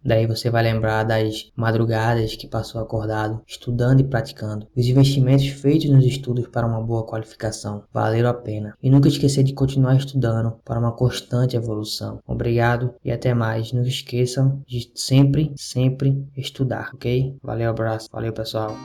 [0.04, 4.68] Daí você vai lembrar das madrugadas que passou acordado, estudando e praticando.
[4.76, 8.74] Os investimentos feitos nos estudos para uma boa qualificação valeram a pena.
[8.82, 12.20] E nunca esquecer de continuar estudando para uma constante evolução.
[12.26, 13.72] Obrigado e até mais.
[13.72, 17.36] Não esqueçam de sempre, sempre estudar, ok?
[17.44, 18.10] Valeu, abraço.
[18.12, 18.76] Valeu, pessoal.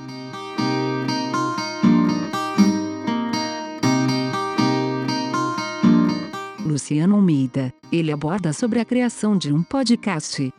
[6.65, 7.73] Luciano Almeida.
[7.91, 10.53] Ele aborda sobre a criação de um podcast.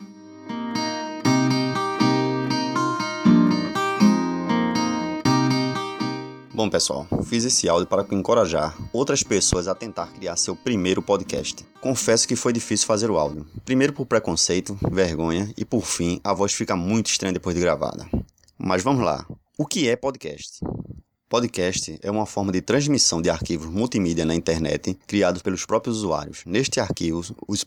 [6.58, 11.64] Bom, pessoal, fiz esse áudio para encorajar outras pessoas a tentar criar seu primeiro podcast.
[11.80, 13.46] Confesso que foi difícil fazer o áudio.
[13.64, 18.10] Primeiro por preconceito, vergonha e por fim, a voz fica muito estranha depois de gravada.
[18.58, 19.24] Mas vamos lá.
[19.56, 20.58] O que é podcast?
[21.28, 26.42] Podcast é uma forma de transmissão de arquivos multimídia na internet criados pelos próprios usuários.
[26.44, 27.22] Neste arquivo,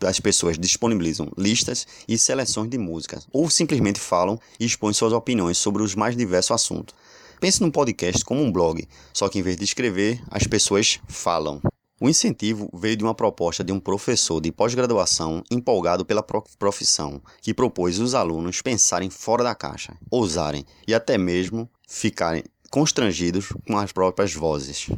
[0.05, 5.59] as pessoas disponibilizam listas e seleções de músicas, ou simplesmente falam e expõem suas opiniões
[5.59, 6.93] sobre os mais diversos assuntos.
[7.41, 11.59] Pense num podcast como um blog, só que em vez de escrever, as pessoas falam.
[11.99, 17.51] O incentivo veio de uma proposta de um professor de pós-graduação empolgado pela profissão, que
[17.51, 23.91] propôs os alunos pensarem fora da caixa, ousarem e até mesmo ficarem constrangidos com as
[23.91, 24.91] próprias vozes,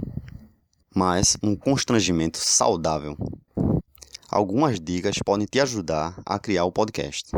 [0.94, 3.16] mas um constrangimento saudável.
[4.30, 7.32] Algumas dicas podem te ajudar a criar o podcast.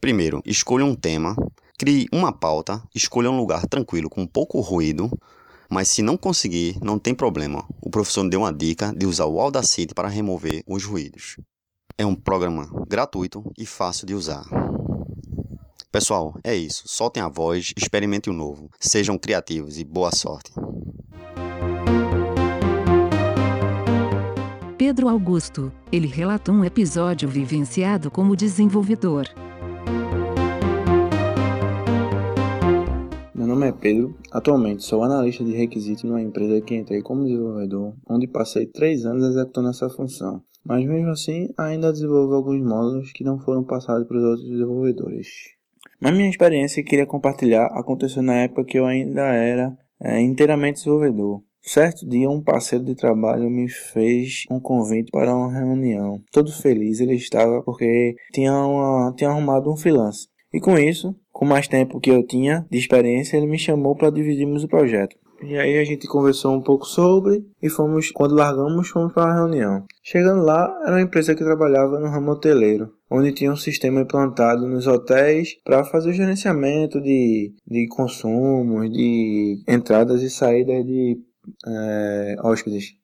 [0.00, 1.36] Primeiro, escolha um tema,
[1.80, 5.10] crie uma pauta, escolha um lugar tranquilo com pouco ruído,
[5.66, 7.64] mas se não conseguir, não tem problema.
[7.80, 11.38] O professor deu uma dica de usar o Audacity para remover os ruídos.
[11.96, 14.44] É um programa gratuito e fácil de usar.
[15.90, 16.82] Pessoal, é isso.
[16.84, 18.68] Soltem a voz, experimentem o novo.
[18.78, 20.52] Sejam criativos e boa sorte.
[24.76, 29.26] Pedro Augusto, ele relatou um episódio vivenciado como desenvolvedor.
[33.50, 34.16] Nome é Pedro.
[34.30, 39.24] Atualmente sou analista de requisitos numa empresa que entrei como desenvolvedor, onde passei três anos
[39.24, 40.42] executando essa função.
[40.64, 45.26] Mas mesmo assim, ainda desenvolvo alguns módulos que não foram passados para os outros desenvolvedores.
[46.00, 50.76] Mas minha experiência que queria compartilhar aconteceu na época que eu ainda era é, inteiramente
[50.76, 51.42] desenvolvedor.
[51.62, 56.22] Certo dia, um parceiro de trabalho me fez um convite para uma reunião.
[56.32, 60.28] Todo feliz ele estava porque tinha, uma, tinha arrumado um freelance.
[60.52, 64.10] E com isso, com mais tempo que eu tinha de experiência, ele me chamou para
[64.10, 65.16] dividirmos o projeto.
[65.42, 69.34] E aí a gente conversou um pouco sobre e fomos, quando largamos, fomos para a
[69.34, 69.86] reunião.
[70.02, 74.66] Chegando lá, era uma empresa que trabalhava no ramo hoteleiro, onde tinha um sistema implantado
[74.68, 81.18] nos hotéis para fazer o gerenciamento de, de consumos, de entradas e saídas de
[81.66, 82.99] é, hóspedes.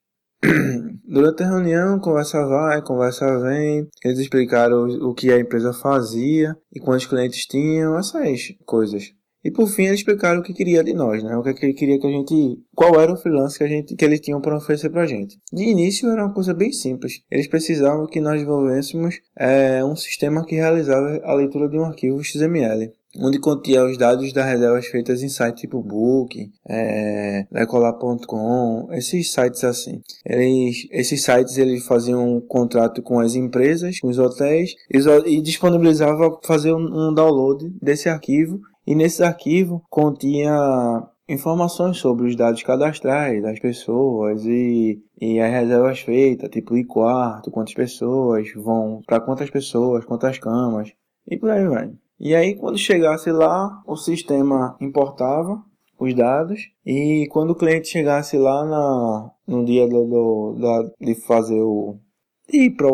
[1.09, 3.87] Durante a reunião, conversa vai, conversa vem.
[4.05, 9.13] Eles explicaram o, que a empresa fazia e quantos clientes tinham, essas coisas.
[9.45, 11.37] E por fim, eles explicaram o que queria de nós, né?
[11.37, 12.59] O que, é ele queria que a gente.
[12.75, 15.39] Qual era o freelance que, a gente, que eles tinham para oferecer para a gente.
[15.53, 17.23] De início era uma coisa bem simples.
[17.31, 22.23] Eles precisavam que nós desenvolvêssemos é, um sistema que realizava a leitura de um arquivo
[22.25, 29.33] XML onde continha os dados das reservas feitas em sites tipo Book, é, Decolar.com, esses
[29.33, 30.01] sites assim.
[30.25, 36.39] Eles, esses sites eles faziam um contrato com as empresas, com os hotéis e, disponibilizavam
[36.45, 40.55] fazer um, um download desse arquivo e nesse arquivo continha
[41.29, 47.51] informações sobre os dados cadastrais das pessoas e, e as reservas feitas, tipo de quarto,
[47.51, 50.93] quantas pessoas vão, para quantas pessoas, quantas camas
[51.29, 51.91] e por aí vai.
[52.19, 55.63] E aí, quando chegasse lá, o sistema importava
[55.99, 61.15] os dados e quando o cliente chegasse lá na, no dia do, do da, de
[61.15, 61.99] fazer o
[62.49, 62.89] de ir para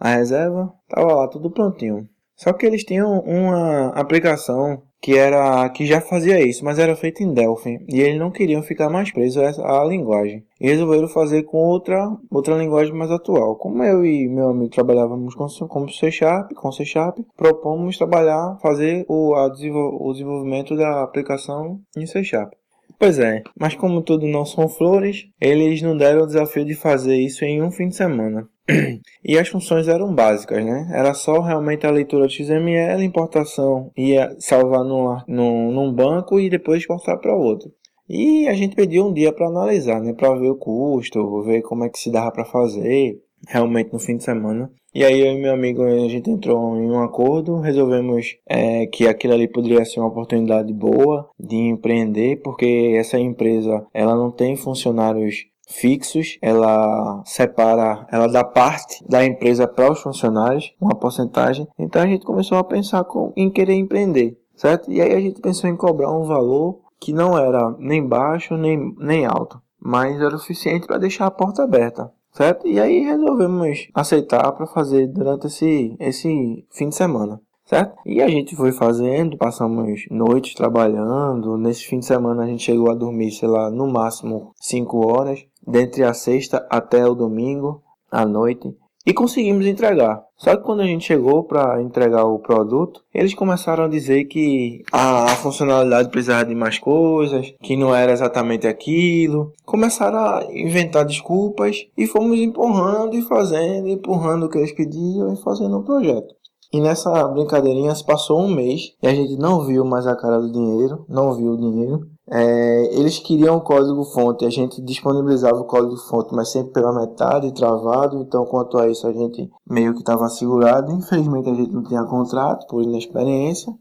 [0.00, 2.08] a reserva, tava lá tudo prontinho.
[2.34, 7.22] Só que eles tinham uma aplicação que era que já fazia isso, mas era feito
[7.22, 10.44] em Delphi e eles não queriam ficar mais presos à linguagem.
[10.60, 13.56] E resolveram fazer com outra outra linguagem mais atual.
[13.56, 18.58] Como eu e meu amigo trabalhávamos com, com C Sharp, com C Sharp, propomos trabalhar,
[18.60, 22.52] fazer o, a, o desenvolvimento da aplicação em C Sharp.
[22.98, 27.16] Pois é, mas como tudo não são flores, eles não deram o desafio de fazer
[27.16, 28.48] isso em um fim de semana.
[29.24, 30.90] E as funções eram básicas, né?
[30.92, 36.48] Era só realmente a leitura de XML, importação, ia salvar num, num, num banco e
[36.48, 37.70] depois exportar para outro.
[38.08, 40.14] E a gente pediu um dia para analisar, né?
[40.14, 44.16] Para ver o custo, ver como é que se dava para fazer, realmente no fim
[44.16, 44.70] de semana.
[44.98, 49.06] E aí eu e meu amigo a gente entrou em um acordo, resolvemos é, que
[49.06, 54.56] aquilo ali poderia ser uma oportunidade boa de empreender, porque essa empresa ela não tem
[54.56, 61.68] funcionários fixos, ela separa, ela dá parte da empresa para os funcionários, uma porcentagem.
[61.78, 64.90] Então a gente começou a pensar com, em querer empreender, certo?
[64.90, 68.96] E aí a gente pensou em cobrar um valor que não era nem baixo nem,
[68.98, 72.12] nem alto, mas era o suficiente para deixar a porta aberta.
[72.32, 72.66] Certo?
[72.66, 77.94] E aí resolvemos aceitar para fazer durante esse, esse fim de semana certo?
[78.06, 81.58] E a gente foi fazendo, passamos noites trabalhando.
[81.58, 85.44] Nesse fim de semana a gente chegou a dormir, sei lá, no máximo 5 horas,
[85.66, 88.74] dentre a sexta até o domingo à noite.
[89.08, 90.22] E conseguimos entregar.
[90.36, 94.82] Só que quando a gente chegou para entregar o produto, eles começaram a dizer que
[94.92, 99.50] a, a, funcionalidade precisava de mais coisas, que não era exatamente aquilo.
[99.64, 105.42] Começaram a inventar desculpas e fomos empurrando e fazendo, empurrando o que eles pediam e
[105.42, 106.34] fazendo o projeto.
[106.70, 110.38] E nessa brincadeirinha se passou um mês e a gente não viu mais a cara
[110.38, 112.00] do dinheiro, não viu o dinheiro.
[112.30, 116.92] É, eles queriam o código fonte, a gente disponibilizava o código fonte, mas sempre pela
[116.92, 118.20] metade, travado.
[118.20, 120.92] Então, quanto a isso, a gente meio que estava segurado.
[120.92, 123.72] Infelizmente, a gente não tinha contrato por inexperiência.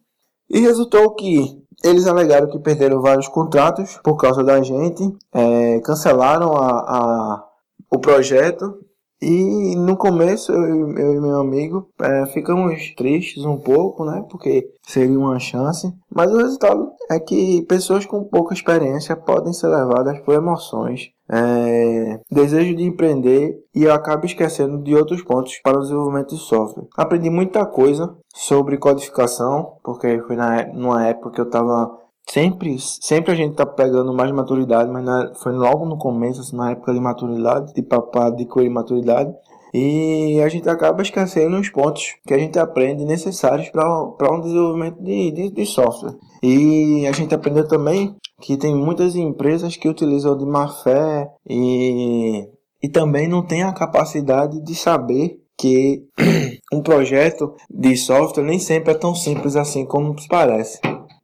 [0.49, 6.53] E resultou que eles alegaram que perderam vários contratos por causa da gente, é, cancelaram
[6.53, 7.45] a, a,
[7.91, 8.86] o projeto
[9.21, 14.23] E no começo eu, eu e meu amigo é, ficamos tristes um pouco, né?
[14.29, 15.91] Porque seria uma chance.
[16.13, 22.19] Mas o resultado é que pessoas com pouca experiência podem ser levadas por emoções, é,
[22.31, 26.87] desejo de empreender e eu acabo esquecendo de outros pontos para o desenvolvimento de software.
[26.95, 33.31] Aprendi muita coisa sobre codificação, porque foi na, numa época que eu estava sempre, sempre
[33.31, 36.93] a gente tá pegando mais maturidade, mas na, foi logo no começo, assim, na época
[36.93, 39.33] de maturidade, de papá de adquirir maturidade.
[39.73, 45.01] E a gente acaba esquecendo os pontos que a gente aprende necessários para um desenvolvimento
[45.01, 46.15] de, de, de, software.
[46.41, 52.47] E a gente aprendeu também que tem muitas empresas que utilizam de má fé e,
[52.81, 56.05] e também não tem a capacidade de saber que
[56.71, 60.79] um projeto de software nem sempre é tão simples assim como parece.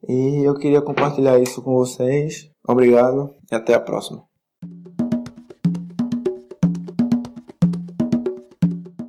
[0.07, 2.49] E eu queria compartilhar isso com vocês.
[2.67, 4.23] Obrigado e até a próxima.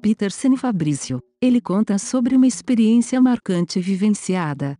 [0.00, 1.20] Peterson Fabrício.
[1.40, 4.78] Ele conta sobre uma experiência marcante vivenciada.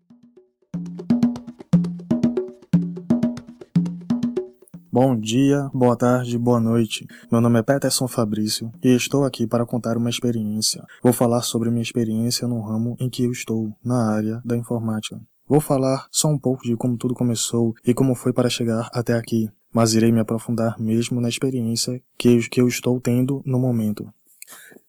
[4.93, 7.05] Bom dia, boa tarde, boa noite.
[7.33, 10.85] Meu nome é Peterson Fabrício e estou aqui para contar uma experiência.
[11.03, 15.21] Vou falar sobre minha experiência no ramo em que eu estou, na área da informática.
[15.47, 19.13] Vou falar só um pouco de como tudo começou e como foi para chegar até
[19.13, 23.59] aqui, mas irei me aprofundar mesmo na experiência que eu, que eu estou tendo no
[23.59, 24.09] momento.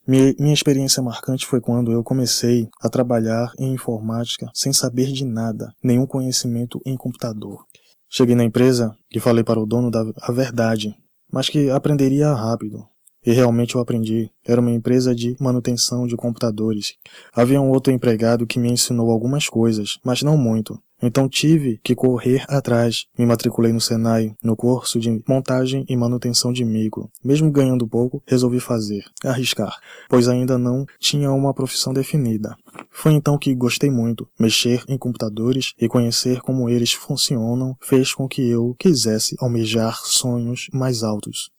[0.08, 5.26] Minha, minha experiência marcante foi quando eu comecei a trabalhar em informática sem saber de
[5.26, 7.66] nada, nenhum conhecimento em computador.
[8.08, 10.96] Cheguei na empresa e falei para o dono da a verdade,
[11.30, 12.88] mas que aprenderia rápido,
[13.26, 14.30] e realmente eu aprendi.
[14.46, 16.94] Era uma empresa de manutenção de computadores.
[17.34, 20.80] Havia um outro empregado que me ensinou algumas coisas, mas não muito.
[21.02, 23.06] Então tive que correr atrás.
[23.18, 27.10] Me matriculei no Senai, no curso de montagem e manutenção de micro.
[27.24, 29.78] Mesmo ganhando pouco, resolvi fazer, arriscar,
[30.10, 32.56] pois ainda não tinha uma profissão definida.
[32.90, 34.28] Foi então que gostei muito.
[34.40, 40.68] Mexer em computadores e conhecer como eles funcionam fez com que eu quisesse almejar sonhos
[40.74, 41.50] mais altos.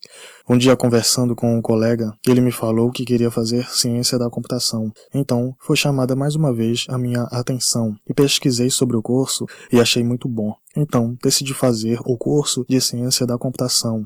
[0.48, 4.92] Um dia conversando com um colega, ele me falou que queria fazer ciência da computação.
[5.12, 9.80] Então, foi chamada mais uma vez a minha atenção e pesquisei sobre o curso e
[9.80, 10.54] achei muito bom.
[10.76, 14.04] Então, decidi fazer o curso de ciência da computação.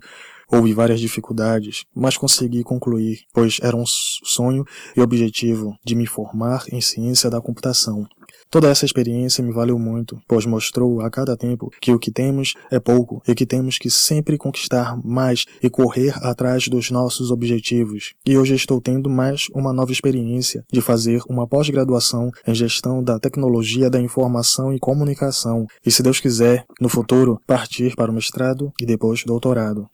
[0.53, 4.65] Houve várias dificuldades, mas consegui concluir, pois era um sonho
[4.97, 8.07] e objetivo de me formar em ciência da computação.
[8.51, 12.55] Toda essa experiência me valeu muito, pois mostrou a cada tempo que o que temos
[12.69, 18.13] é pouco e que temos que sempre conquistar mais e correr atrás dos nossos objetivos.
[18.27, 23.21] E hoje estou tendo mais uma nova experiência de fazer uma pós-graduação em gestão da
[23.21, 28.73] tecnologia da informação e comunicação e, se Deus quiser, no futuro, partir para o mestrado
[28.81, 29.89] e depois doutorado.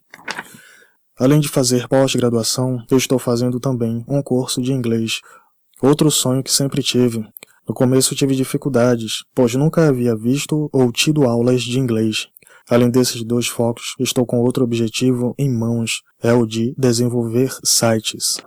[1.18, 5.20] Além de fazer pós-graduação, eu estou fazendo também um curso de inglês.
[5.80, 7.24] Outro sonho que sempre tive,
[7.66, 12.28] no começo tive dificuldades, pois nunca havia visto ou tido aulas de inglês.
[12.68, 18.38] Além desses dois focos, estou com outro objetivo em mãos, é o de desenvolver sites.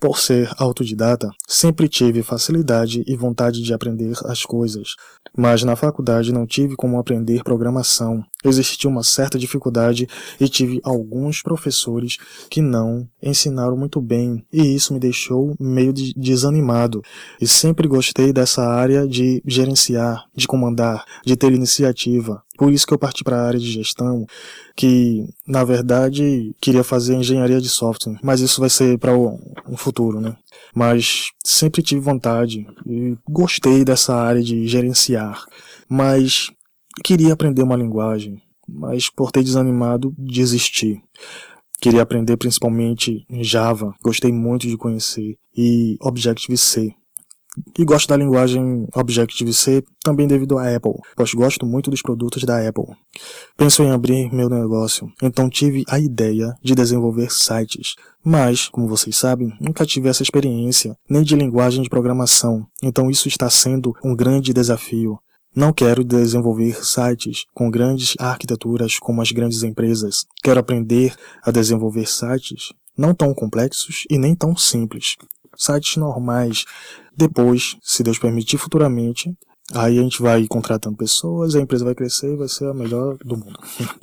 [0.00, 4.94] Por ser autodidata, sempre tive facilidade e vontade de aprender as coisas,
[5.36, 8.24] mas na faculdade não tive como aprender programação.
[8.42, 10.08] Existia uma certa dificuldade
[10.40, 12.16] e tive alguns professores
[12.48, 17.02] que não ensinaram muito bem, e isso me deixou meio de desanimado.
[17.38, 22.42] E sempre gostei dessa área de gerenciar, de comandar, de ter iniciativa.
[22.60, 24.26] Por isso que eu parti para a área de gestão,
[24.76, 30.20] que na verdade queria fazer engenharia de software, mas isso vai ser para um futuro,
[30.20, 30.36] né?
[30.74, 35.42] Mas sempre tive vontade e gostei dessa área de gerenciar,
[35.88, 36.50] mas
[37.02, 41.02] queria aprender uma linguagem, mas por ter desanimado, desisti.
[41.80, 46.94] Queria aprender principalmente Java, gostei muito de conhecer, e Objective-C.
[47.78, 52.66] E gosto da linguagem Objective-C também devido à Apple, pois gosto muito dos produtos da
[52.66, 52.84] Apple.
[53.56, 57.94] Penso em abrir meu negócio, então tive a ideia de desenvolver sites.
[58.24, 63.26] Mas, como vocês sabem, nunca tive essa experiência, nem de linguagem de programação, então isso
[63.28, 65.18] está sendo um grande desafio.
[65.54, 70.24] Não quero desenvolver sites com grandes arquiteturas como as grandes empresas.
[70.44, 75.16] Quero aprender a desenvolver sites não tão complexos e nem tão simples.
[75.60, 76.64] Sites normais.
[77.14, 79.36] Depois, se Deus permitir futuramente,
[79.74, 83.18] aí a gente vai contratando pessoas, a empresa vai crescer e vai ser a melhor
[83.18, 83.58] do mundo.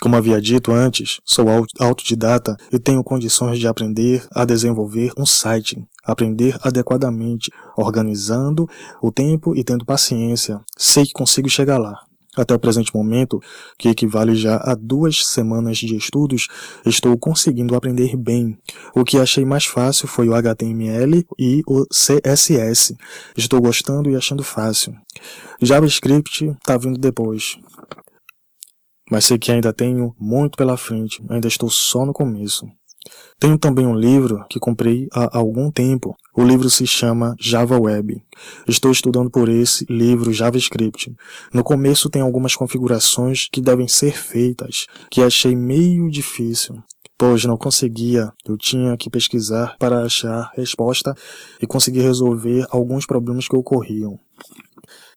[0.00, 1.46] Como havia dito antes, sou
[1.78, 8.68] autodidata e tenho condições de aprender a desenvolver um site, aprender adequadamente, organizando
[9.02, 10.60] o tempo e tendo paciência.
[10.76, 12.07] Sei que consigo chegar lá.
[12.36, 13.40] Até o presente momento,
[13.78, 16.46] que equivale já a duas semanas de estudos,
[16.84, 18.56] estou conseguindo aprender bem.
[18.94, 22.96] O que achei mais fácil foi o HTML e o CSS.
[23.36, 24.94] Estou gostando e achando fácil.
[25.60, 27.56] JavaScript está vindo depois.
[29.10, 32.66] Mas sei que ainda tenho muito pela frente, ainda estou só no começo.
[33.38, 36.16] Tenho também um livro que comprei há algum tempo.
[36.36, 38.22] O livro se chama Java Web.
[38.66, 41.14] Estou estudando por esse livro JavaScript.
[41.52, 46.82] No começo tem algumas configurações que devem ser feitas, que achei meio difícil
[47.18, 48.32] pois não conseguia.
[48.46, 51.12] Eu tinha que pesquisar para achar resposta
[51.60, 54.20] e conseguir resolver alguns problemas que ocorriam.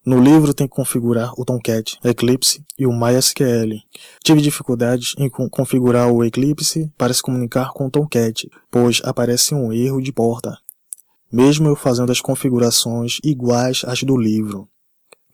[0.03, 3.83] No livro tem que configurar o Tomcat, Eclipse e o MySQL.
[4.23, 9.71] Tive dificuldades em configurar o Eclipse para se comunicar com o Tomcat, pois aparece um
[9.71, 10.57] erro de porta,
[11.31, 14.67] mesmo eu fazendo as configurações iguais às do livro.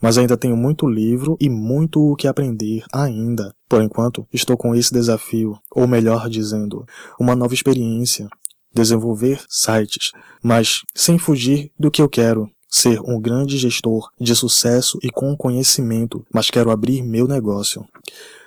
[0.01, 3.55] Mas ainda tenho muito livro e muito o que aprender ainda.
[3.69, 6.85] Por enquanto, estou com esse desafio, ou melhor dizendo,
[7.17, 8.27] uma nova experiência.
[8.73, 10.11] Desenvolver sites,
[10.43, 15.35] mas sem fugir do que eu quero, ser um grande gestor de sucesso e com
[15.35, 17.85] conhecimento, mas quero abrir meu negócio.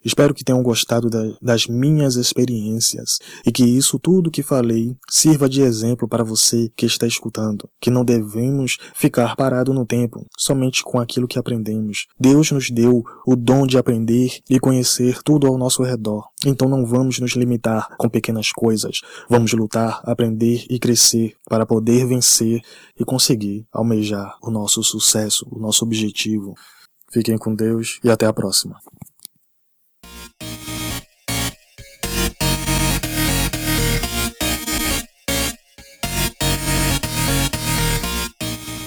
[0.04, 5.48] Espero que tenham gostado da, das minhas experiências e que isso tudo que falei sirva
[5.48, 10.82] de exemplo para você que está escutando, que não devemos ficar parado no tempo somente
[10.82, 12.06] com aquilo que aprendemos.
[12.18, 16.28] Deus nos deu o dom de aprender e conhecer tudo ao nosso redor.
[16.44, 19.00] Então não vamos nos limitar com pequenas coisas.
[19.28, 22.62] Vamos lutar, aprender e crescer para poder vencer
[22.98, 26.54] e conseguir almejar o nosso sucesso, o nosso objetivo.
[27.12, 28.78] Fiquem com Deus e até a próxima.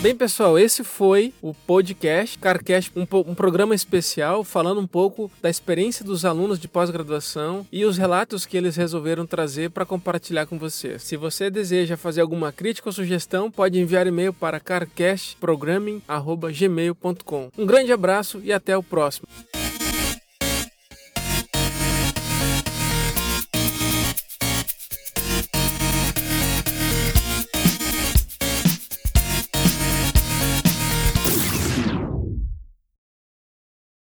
[0.03, 5.49] Bem, pessoal, esse foi o podcast CarCast, um, um, programa especial falando um pouco da
[5.49, 10.59] experiência dos alunos de pós-graduação e os relatos que eles resolveram trazer para compartilhar com
[10.59, 10.99] você.
[10.99, 17.49] Se você deseja fazer alguma crítica ou sugestão, pode enviar e-mail para carcastprogramming.gmail.com.
[17.57, 19.25] Um grande abraço e até o próximo.